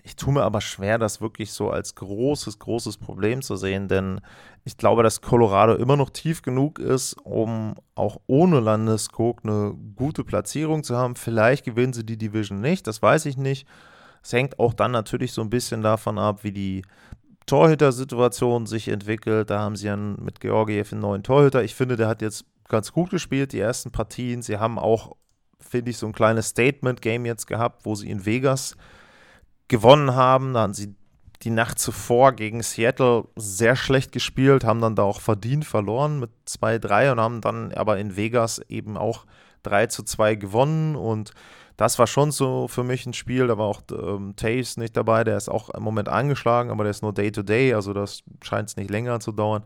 [0.03, 4.21] Ich tue mir aber schwer, das wirklich so als großes, großes Problem zu sehen, denn
[4.65, 10.25] ich glaube, dass Colorado immer noch tief genug ist, um auch ohne Landeskog eine gute
[10.25, 11.15] Platzierung zu haben.
[11.15, 13.67] Vielleicht gewinnen sie die Division nicht, das weiß ich nicht.
[14.23, 16.83] Es hängt auch dann natürlich so ein bisschen davon ab, wie die
[17.49, 19.51] Torhüter-Situation sich entwickelt.
[19.51, 21.65] Da haben sie ja mit Georgiev einen neuen Torhüter.
[21.65, 24.43] Ich finde, der hat jetzt ganz gut gespielt, die ersten Partien.
[24.43, 25.17] Sie haben auch,
[25.59, 28.77] finde ich, so ein kleines Statement-Game jetzt gehabt, wo sie in Vegas
[29.67, 30.55] gewonnen haben.
[30.55, 30.95] Da haben sie
[31.43, 36.31] die Nacht zuvor gegen Seattle sehr schlecht gespielt, haben dann da auch verdient verloren mit
[36.49, 39.25] 2-3 und haben dann aber in Vegas eben auch
[39.63, 41.33] 3 zu 2 gewonnen und
[41.79, 43.47] das war schon so für mich ein Spiel.
[43.47, 46.91] Da war auch ähm, Taves nicht dabei, der ist auch im Moment angeschlagen, aber der
[46.91, 49.63] ist nur Day-to-Day, -Day, also das scheint es nicht länger zu dauern.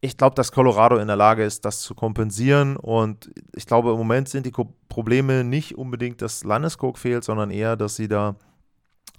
[0.00, 3.98] Ich glaube, dass Colorado in der Lage ist, das zu kompensieren und ich glaube, im
[3.98, 4.52] Moment sind die
[4.88, 8.36] Probleme nicht unbedingt, dass Landeskog fehlt, sondern eher, dass sie da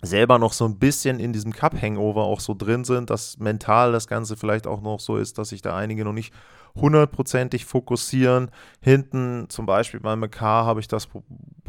[0.02, 4.08] selber noch so ein bisschen in diesem Cup-Hangover auch so drin sind, dass mental das
[4.08, 6.34] Ganze vielleicht auch noch so ist, dass sich da einige noch nicht
[6.76, 8.52] hundertprozentig fokussieren.
[8.82, 11.08] Hinten zum Beispiel bei McCarr habe ich das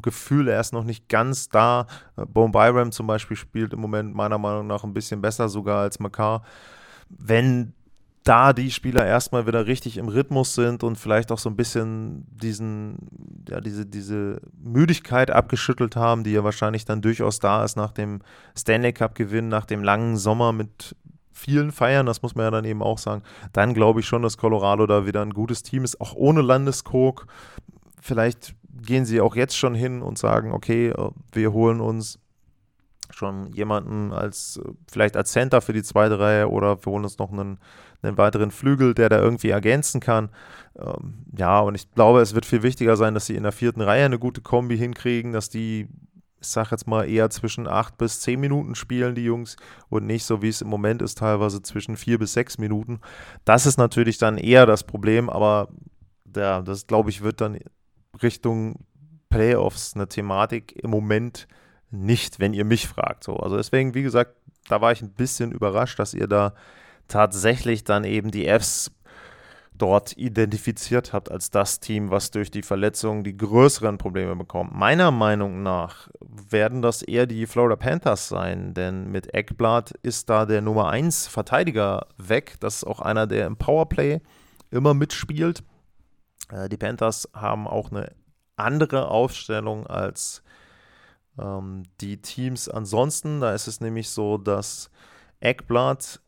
[0.02, 1.86] Gefühl, er ist noch nicht ganz da.
[2.16, 5.98] Bone Byram zum Beispiel spielt im Moment meiner Meinung nach ein bisschen besser sogar als
[6.00, 6.42] McCarr.
[7.08, 7.74] Wenn
[8.24, 12.26] da die Spieler erstmal wieder richtig im Rhythmus sind und vielleicht auch so ein bisschen
[12.28, 12.98] diesen,
[13.48, 18.20] ja, diese, diese Müdigkeit abgeschüttelt haben, die ja wahrscheinlich dann durchaus da ist nach dem
[18.56, 20.94] Stanley Cup-Gewinn, nach dem langen Sommer mit
[21.32, 24.36] vielen Feiern, das muss man ja dann eben auch sagen, dann glaube ich schon, dass
[24.36, 27.26] Colorado da wieder ein gutes Team ist, auch ohne Landeskog.
[28.00, 30.92] Vielleicht gehen sie auch jetzt schon hin und sagen, okay,
[31.32, 32.18] wir holen uns
[33.12, 37.32] schon jemanden als vielleicht als Center für die zweite Reihe oder wir holen uns noch
[37.32, 37.58] einen,
[38.02, 40.30] einen weiteren Flügel, der da irgendwie ergänzen kann.
[40.78, 43.80] Ähm, ja, und ich glaube, es wird viel wichtiger sein, dass sie in der vierten
[43.80, 45.88] Reihe eine gute Kombi hinkriegen, dass die
[46.40, 49.56] ich sag jetzt mal, eher zwischen acht bis zehn Minuten spielen, die Jungs,
[49.88, 53.00] und nicht so, wie es im Moment ist, teilweise zwischen vier bis sechs Minuten.
[53.44, 55.68] Das ist natürlich dann eher das Problem, aber
[56.34, 57.58] ja, das, glaube ich, wird dann
[58.22, 58.86] Richtung
[59.28, 61.46] Playoffs eine Thematik im Moment
[61.90, 63.24] nicht, wenn ihr mich fragt.
[63.24, 63.36] So.
[63.36, 64.36] Also deswegen, wie gesagt,
[64.68, 66.54] da war ich ein bisschen überrascht, dass ihr da
[67.08, 68.92] tatsächlich dann eben die Fs
[69.80, 74.74] dort identifiziert habt als das Team, was durch die Verletzungen die größeren Probleme bekommt.
[74.74, 80.46] Meiner Meinung nach werden das eher die Florida Panthers sein, denn mit Eckblatt ist da
[80.46, 82.56] der Nummer 1 Verteidiger weg.
[82.60, 84.20] Das ist auch einer, der im Powerplay
[84.70, 85.62] immer mitspielt.
[86.50, 88.12] Äh, die Panthers haben auch eine
[88.56, 90.42] andere Aufstellung als
[91.38, 93.40] ähm, die Teams ansonsten.
[93.40, 94.90] Da ist es nämlich so, dass
[95.40, 96.20] Eckblatt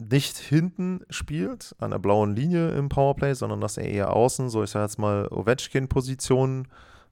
[0.00, 4.62] nicht hinten spielt, an der blauen Linie im Powerplay, sondern dass er eher außen, so
[4.62, 6.68] ich sage jetzt mal Ovechkin-Positionen,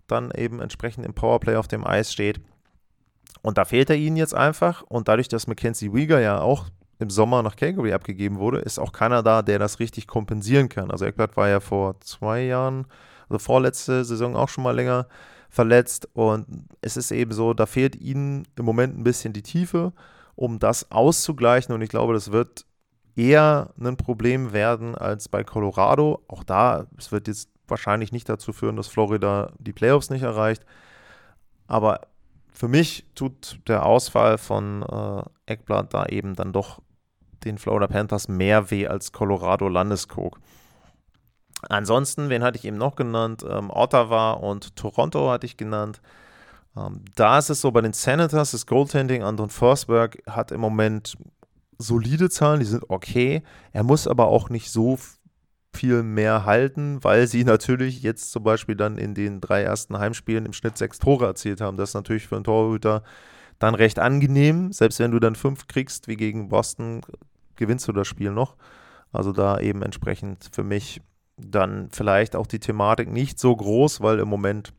[0.06, 2.40] dann eben entsprechend im Powerplay auf dem Eis steht.
[3.42, 4.82] Und da fehlt er ihnen jetzt einfach.
[4.82, 6.66] Und dadurch, dass Mackenzie Wieger ja auch
[6.98, 10.90] im Sommer nach Calgary abgegeben wurde, ist auch keiner da, der das richtig kompensieren kann.
[10.90, 12.86] Also Eckblatt war ja vor zwei Jahren,
[13.28, 15.06] also vorletzte Saison auch schon mal länger
[15.50, 16.08] verletzt.
[16.14, 16.46] Und
[16.80, 19.92] es ist eben so, da fehlt ihnen im Moment ein bisschen die Tiefe,
[20.34, 21.74] um das auszugleichen.
[21.74, 22.64] Und ich glaube, das wird
[23.18, 26.22] eher ein Problem werden als bei Colorado.
[26.28, 30.64] Auch da, es wird jetzt wahrscheinlich nicht dazu führen, dass Florida die Playoffs nicht erreicht.
[31.66, 32.02] Aber
[32.52, 36.80] für mich tut der Ausfall von äh, Eckblatt da eben dann doch
[37.44, 40.38] den Florida Panthers mehr weh als Colorado Landeskog.
[41.68, 43.44] Ansonsten, wen hatte ich eben noch genannt?
[43.48, 46.00] Ähm, Ottawa und Toronto hatte ich genannt.
[46.76, 51.16] Ähm, da ist es so, bei den Senators, das Goaltending, Anton Forsberg hat im Moment
[51.78, 53.42] solide Zahlen, die sind okay.
[53.72, 54.98] Er muss aber auch nicht so
[55.74, 60.46] viel mehr halten, weil sie natürlich jetzt zum Beispiel dann in den drei ersten Heimspielen
[60.46, 61.76] im Schnitt sechs Tore erzielt haben.
[61.76, 63.02] Das ist natürlich für einen Torhüter
[63.58, 64.72] dann recht angenehm.
[64.72, 67.02] Selbst wenn du dann fünf kriegst, wie gegen Boston,
[67.56, 68.56] gewinnst du das Spiel noch.
[69.12, 71.00] Also da eben entsprechend für mich
[71.36, 74.72] dann vielleicht auch die Thematik nicht so groß, weil im Moment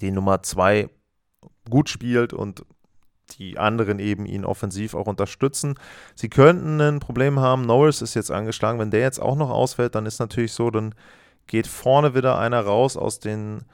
[0.00, 0.88] die Nummer zwei
[1.68, 2.64] gut spielt und
[3.38, 5.74] die anderen eben ihn offensiv auch unterstützen.
[6.14, 7.62] Sie könnten ein Problem haben.
[7.62, 8.78] Norris ist jetzt angeschlagen.
[8.78, 10.94] Wenn der jetzt auch noch ausfällt, dann ist natürlich so, dann
[11.46, 13.64] geht vorne wieder einer raus aus den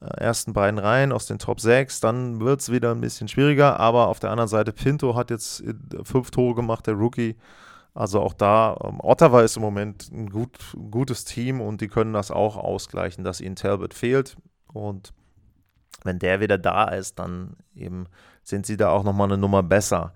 [0.00, 2.00] äh, ersten beiden Reihen, aus den Top 6.
[2.00, 3.78] Dann wird es wieder ein bisschen schwieriger.
[3.78, 7.36] Aber auf der anderen Seite, Pinto hat jetzt äh, fünf Tore gemacht, der Rookie.
[7.94, 10.58] Also auch da, ähm, Ottawa ist im Moment ein gut,
[10.90, 14.36] gutes Team und die können das auch ausgleichen, dass ihnen Talbot fehlt.
[14.72, 15.12] Und
[16.02, 18.06] wenn der wieder da ist, dann eben
[18.44, 20.12] sind sie da auch nochmal eine Nummer besser.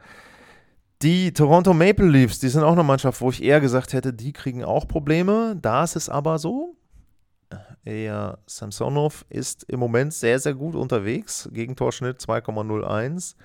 [1.02, 4.32] Die Toronto Maple Leafs, die sind auch eine Mannschaft, wo ich eher gesagt hätte, die
[4.32, 5.56] kriegen auch Probleme.
[5.60, 6.74] Da ist es aber so.
[7.84, 11.48] Er, Samsonov ist im Moment sehr, sehr gut unterwegs.
[11.52, 13.36] Gegentorschnitt 2,01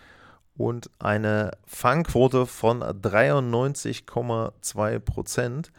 [0.58, 5.72] und eine Fangquote von 93,2 Prozent.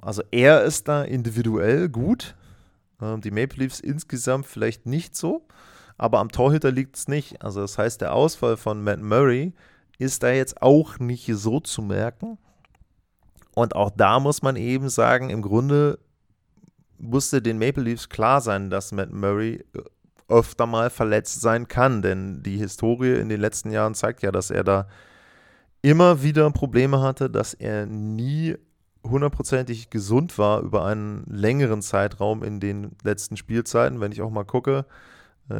[0.00, 2.36] Also er ist da individuell gut.
[3.00, 5.46] Ähm, die Maple Leafs insgesamt vielleicht nicht so
[5.98, 7.42] aber am Torhüter liegt es nicht.
[7.42, 9.52] Also das heißt, der Ausfall von Matt Murray
[9.98, 12.38] ist da jetzt auch nicht so zu merken.
[13.54, 15.98] Und auch da muss man eben sagen, im Grunde
[16.98, 19.82] musste den Maple Leafs klar sein, dass Matt Murray äh,
[20.28, 24.50] öfter mal verletzt sein kann, denn die Historie in den letzten Jahren zeigt ja, dass
[24.50, 24.88] er da
[25.82, 28.56] immer wieder Probleme hatte, dass er nie
[29.04, 34.00] hundertprozentig gesund war über einen längeren Zeitraum in den letzten Spielzeiten.
[34.00, 34.86] Wenn ich auch mal gucke,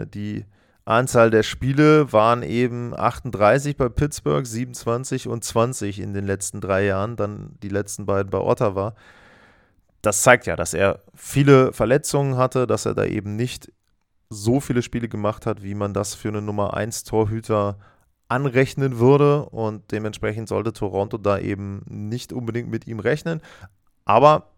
[0.07, 0.45] die
[0.85, 6.85] Anzahl der Spiele waren eben 38 bei Pittsburgh, 27 und 20 in den letzten drei
[6.85, 8.95] Jahren, dann die letzten beiden bei Ottawa.
[10.03, 13.71] Das zeigt ja, dass er viele Verletzungen hatte, dass er da eben nicht
[14.29, 17.79] so viele Spiele gemacht hat, wie man das für einen Nummer 1 Torhüter
[18.29, 23.41] anrechnen würde und dementsprechend sollte Toronto da eben nicht unbedingt mit ihm rechnen.
[24.05, 24.49] Aber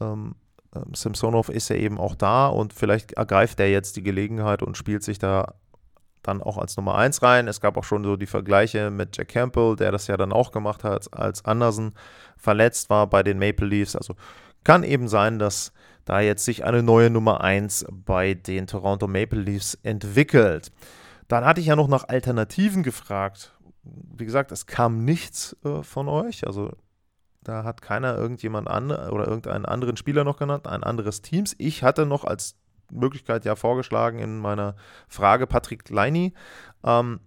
[0.00, 0.34] ähm,
[0.74, 4.76] ähm, Samsonov ist ja eben auch da und vielleicht ergreift er jetzt die Gelegenheit und
[4.76, 5.54] spielt sich da
[6.22, 7.48] dann auch als Nummer 1 rein.
[7.48, 10.52] Es gab auch schon so die Vergleiche mit Jack Campbell, der das ja dann auch
[10.52, 11.94] gemacht hat, als Anderson
[12.36, 13.96] verletzt war bei den Maple Leafs.
[13.96, 14.14] Also
[14.64, 15.72] kann eben sein, dass
[16.04, 20.70] da jetzt sich eine neue Nummer 1 bei den Toronto Maple Leafs entwickelt.
[21.28, 23.52] Dann hatte ich ja noch nach Alternativen gefragt.
[23.82, 26.46] Wie gesagt, es kam nichts äh, von euch.
[26.46, 26.70] Also
[27.44, 31.54] da hat keiner irgendjemand andere oder irgendeinen anderen Spieler noch genannt, ein anderes Teams.
[31.58, 32.56] Ich hatte noch als
[32.90, 34.76] Möglichkeit ja vorgeschlagen in meiner
[35.08, 36.34] Frage Patrick Leini.
[36.84, 37.20] Ähm,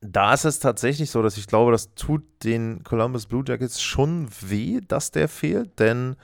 [0.00, 4.28] da ist es tatsächlich so, dass ich glaube, das tut den Columbus Blue Jackets schon
[4.40, 6.16] weh, dass der fehlt, denn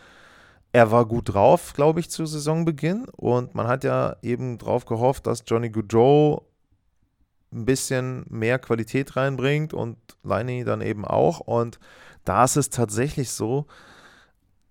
[0.73, 5.27] er war gut drauf, glaube ich, zu Saisonbeginn und man hat ja eben drauf gehofft,
[5.27, 6.47] dass Johnny Goudreau
[7.53, 11.79] ein bisschen mehr Qualität reinbringt und Leini dann eben auch und
[12.25, 13.67] da ist es tatsächlich so,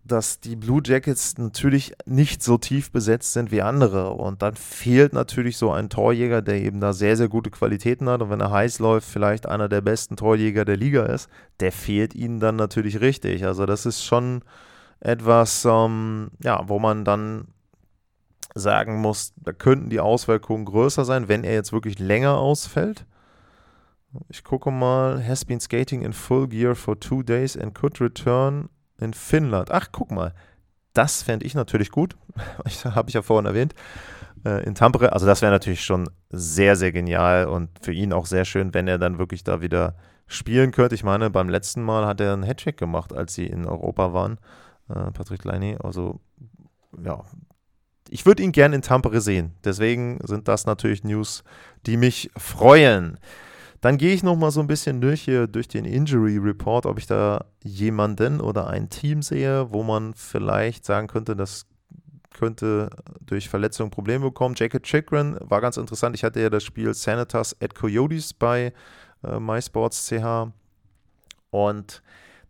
[0.03, 4.11] dass die Blue Jackets natürlich nicht so tief besetzt sind wie andere.
[4.11, 8.21] Und dann fehlt natürlich so ein Torjäger, der eben da sehr, sehr gute Qualitäten hat.
[8.21, 11.29] Und wenn er heiß läuft, vielleicht einer der besten Torjäger der Liga ist,
[11.59, 13.45] der fehlt ihnen dann natürlich richtig.
[13.45, 14.41] Also das ist schon
[14.99, 17.47] etwas, ähm, ja, wo man dann
[18.53, 23.05] sagen muss, da könnten die Auswirkungen größer sein, wenn er jetzt wirklich länger ausfällt.
[24.27, 28.69] Ich gucke mal, has been skating in full gear for two days and could return
[28.99, 29.71] in Finnland.
[29.71, 30.33] Ach, guck mal,
[30.93, 32.17] das fände ich natürlich gut.
[32.85, 33.73] Habe ich ja vorhin erwähnt.
[34.45, 35.13] Äh, in Tampere.
[35.13, 38.87] Also das wäre natürlich schon sehr, sehr genial und für ihn auch sehr schön, wenn
[38.87, 39.95] er dann wirklich da wieder
[40.27, 40.95] spielen könnte.
[40.95, 44.39] Ich meine, beim letzten Mal hat er einen Hattrick gemacht, als sie in Europa waren.
[44.89, 45.77] Äh, Patrick Leini.
[45.81, 46.21] Also
[47.03, 47.23] ja,
[48.11, 49.53] ich würde ihn gerne in Tampere sehen.
[49.63, 51.43] Deswegen sind das natürlich News,
[51.85, 53.17] die mich freuen.
[53.79, 57.07] Dann gehe ich nochmal so ein bisschen durch hier durch den Injury Report, ob ich
[57.07, 61.65] da jemanden oder ein Team sehe, wo man vielleicht sagen könnte, das
[62.37, 62.89] könnte
[63.25, 64.55] durch Verletzungen Probleme bekommen.
[64.57, 66.15] Jacob Chikrin war ganz interessant.
[66.15, 68.73] Ich hatte ja das Spiel Senators at Coyotes bei
[69.23, 70.51] äh, MySports.ch
[71.49, 72.01] und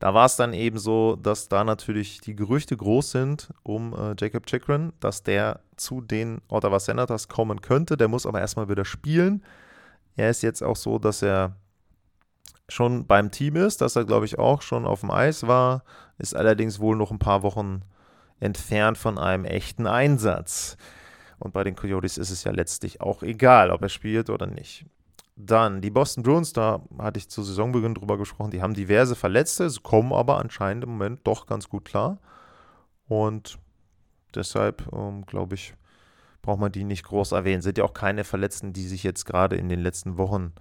[0.02, 4.16] da war es dann eben so, dass da natürlich die Gerüchte groß sind um äh,
[4.18, 7.98] Jacob Chikrin, dass der zu den Ottawa Senators kommen könnte.
[7.98, 9.44] Der muss aber erstmal wieder spielen.
[10.16, 11.56] Er ist jetzt auch so, dass er
[12.68, 15.84] schon beim Team ist, dass er, glaube ich, auch schon auf dem Eis war,
[16.18, 17.84] ist allerdings wohl noch ein paar Wochen
[18.40, 20.78] entfernt von einem echten Einsatz.
[21.38, 24.88] Und bei den Coyotes ist es ja letztlich auch egal, ob er spielt oder nicht.
[25.44, 29.68] Dann die Boston Bruins, da hatte ich zu Saisonbeginn drüber gesprochen, die haben diverse Verletzte,
[29.82, 32.20] kommen aber anscheinend im Moment doch ganz gut klar.
[33.08, 33.58] Und
[34.36, 35.74] deshalb, ähm, glaube ich,
[36.44, 37.62] braucht man die nicht groß erwähnen.
[37.62, 40.54] Sind ja auch keine Verletzten, die sich jetzt gerade in den letzten Wochen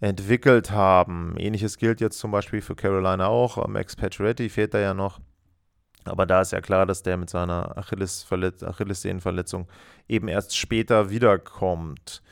[0.00, 1.36] entwickelt haben.
[1.36, 3.66] Ähnliches gilt jetzt zum Beispiel für Carolina auch.
[3.68, 5.20] Max Pacioretty fehlt da ja noch.
[6.04, 9.68] Aber da ist ja klar, dass der mit seiner Achillessehnenverletzung
[10.08, 12.22] eben erst später wiederkommt.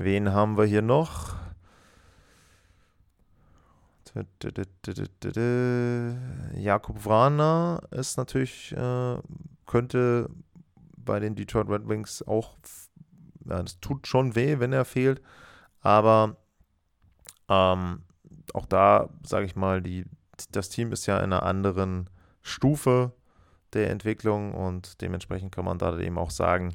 [0.00, 1.34] Wen haben wir hier noch?
[6.54, 9.16] Jakob Wrana ist natürlich, äh,
[9.66, 10.30] könnte
[10.96, 12.54] bei den Detroit Red Wings auch,
[13.44, 15.20] ja, das tut schon weh, wenn er fehlt,
[15.80, 16.36] aber
[17.48, 18.02] ähm,
[18.54, 20.04] auch da, sage ich mal, die,
[20.52, 22.08] das Team ist ja in einer anderen
[22.40, 23.14] Stufe
[23.72, 26.72] der Entwicklung und dementsprechend kann man da eben auch sagen,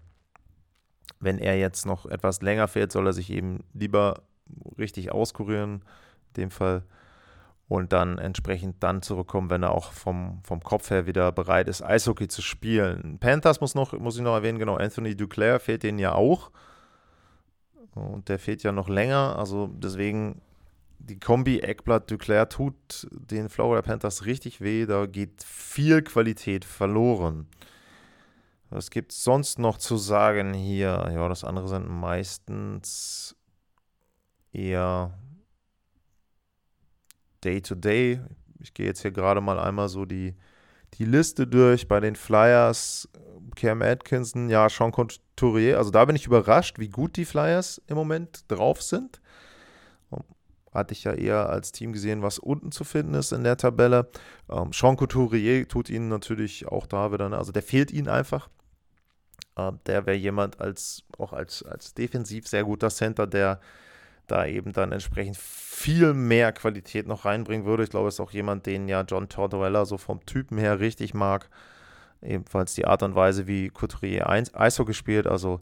[1.24, 4.24] wenn er jetzt noch etwas länger fährt, soll er sich eben lieber
[4.78, 5.84] richtig auskurieren,
[6.30, 6.84] in dem Fall,
[7.68, 11.82] und dann entsprechend dann zurückkommen, wenn er auch vom, vom Kopf her wieder bereit ist,
[11.82, 13.18] Eishockey zu spielen.
[13.20, 16.52] Panthers muss, noch, muss ich noch erwähnen, genau, Anthony Duclair fehlt denen ja auch.
[17.96, 20.42] Und der fehlt ja noch länger, also deswegen
[21.00, 27.48] die Kombi Eckblatt-Duclair tut den Florida Panthers richtig weh, da geht viel Qualität verloren.
[28.74, 31.12] Was gibt es sonst noch zu sagen hier?
[31.14, 33.36] Ja, das andere sind meistens
[34.52, 35.16] eher
[37.44, 38.16] Day-to-Day.
[38.16, 38.26] -Day.
[38.60, 40.36] Ich gehe jetzt hier gerade mal einmal so die,
[40.96, 41.88] die Liste durch.
[41.88, 43.08] Bei den Flyers,
[43.56, 45.78] Cam Atkinson, ja, Sean Couturier.
[45.78, 49.22] Also da bin ich überrascht, wie gut die Flyers im Moment drauf sind.
[50.72, 54.10] Hatte ich ja eher als Team gesehen, was unten zu finden ist in der Tabelle.
[54.50, 57.38] Ähm, Sean Couturier tut ihnen natürlich auch da wieder, ne?
[57.38, 58.50] also der fehlt ihnen einfach.
[59.56, 63.60] Äh, der wäre jemand als auch als, als defensiv sehr guter Center, der
[64.28, 67.84] da eben dann entsprechend viel mehr Qualität noch reinbringen würde.
[67.84, 71.14] Ich glaube, es ist auch jemand, den ja John Tortorella so vom Typen her richtig
[71.14, 71.50] mag.
[72.22, 75.28] Ebenfalls die Art und Weise, wie Couturier Eishockey spielt.
[75.28, 75.60] Also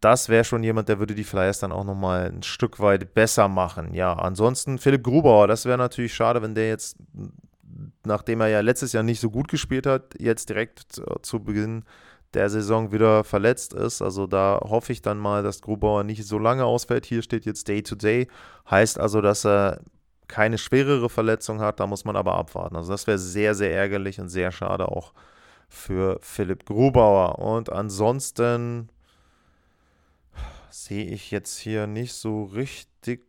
[0.00, 3.48] das wäre schon jemand, der würde die Flyers dann auch nochmal ein Stück weit besser
[3.48, 3.92] machen.
[3.94, 6.96] Ja, ansonsten Philipp Grubauer, das wäre natürlich schade, wenn der jetzt,
[8.04, 11.84] nachdem er ja letztes Jahr nicht so gut gespielt hat, jetzt direkt zu Beginn
[12.34, 14.02] der Saison wieder verletzt ist.
[14.02, 17.06] Also da hoffe ich dann mal, dass Grubauer nicht so lange ausfällt.
[17.06, 18.28] Hier steht jetzt Day to Day.
[18.70, 19.80] Heißt also, dass er
[20.28, 21.80] keine schwerere Verletzung hat.
[21.80, 22.76] Da muss man aber abwarten.
[22.76, 25.12] Also das wäre sehr, sehr ärgerlich und sehr schade auch
[25.68, 27.38] für Philipp Grubauer.
[27.38, 28.88] Und ansonsten
[30.70, 33.22] sehe ich jetzt hier nicht so richtig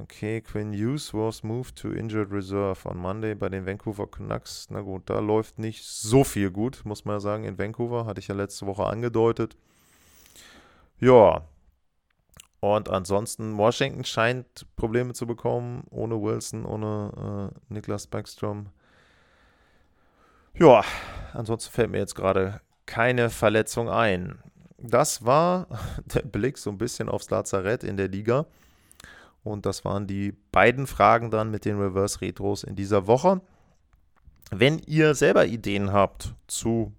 [0.00, 4.68] Okay, Quinn Hughes was moved to injured reserve on Monday bei den Vancouver Canucks.
[4.70, 8.06] Na gut, da läuft nicht so viel gut, muss man sagen, in Vancouver.
[8.06, 9.56] Hatte ich ja letzte Woche angedeutet.
[11.00, 11.42] Ja.
[12.60, 18.68] Und ansonsten, Washington scheint Probleme zu bekommen, ohne Wilson, ohne äh, Niklas Backstrom.
[20.54, 20.84] Ja,
[21.32, 24.38] ansonsten fällt mir jetzt gerade keine Verletzung ein.
[24.78, 25.66] Das war
[26.14, 28.46] der Blick so ein bisschen aufs Lazarett in der Liga.
[29.48, 33.40] Und das waren die beiden Fragen dann mit den Reverse Retros in dieser Woche.
[34.50, 36.92] Wenn ihr selber Ideen habt zu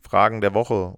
[0.00, 0.96] Fragen der Woche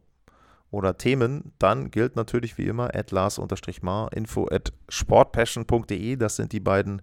[0.70, 6.16] oder Themen, dann gilt natürlich wie immer at lars-mar info at sportpassion.de.
[6.16, 7.02] Das sind die beiden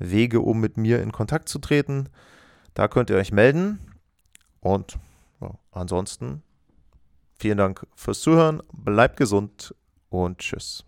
[0.00, 2.08] Wege, um mit mir in Kontakt zu treten.
[2.74, 3.78] Da könnt ihr euch melden.
[4.60, 4.98] Und
[5.40, 6.42] ja, ansonsten
[7.38, 8.62] vielen Dank fürs Zuhören.
[8.72, 9.74] Bleibt gesund
[10.10, 10.87] und tschüss.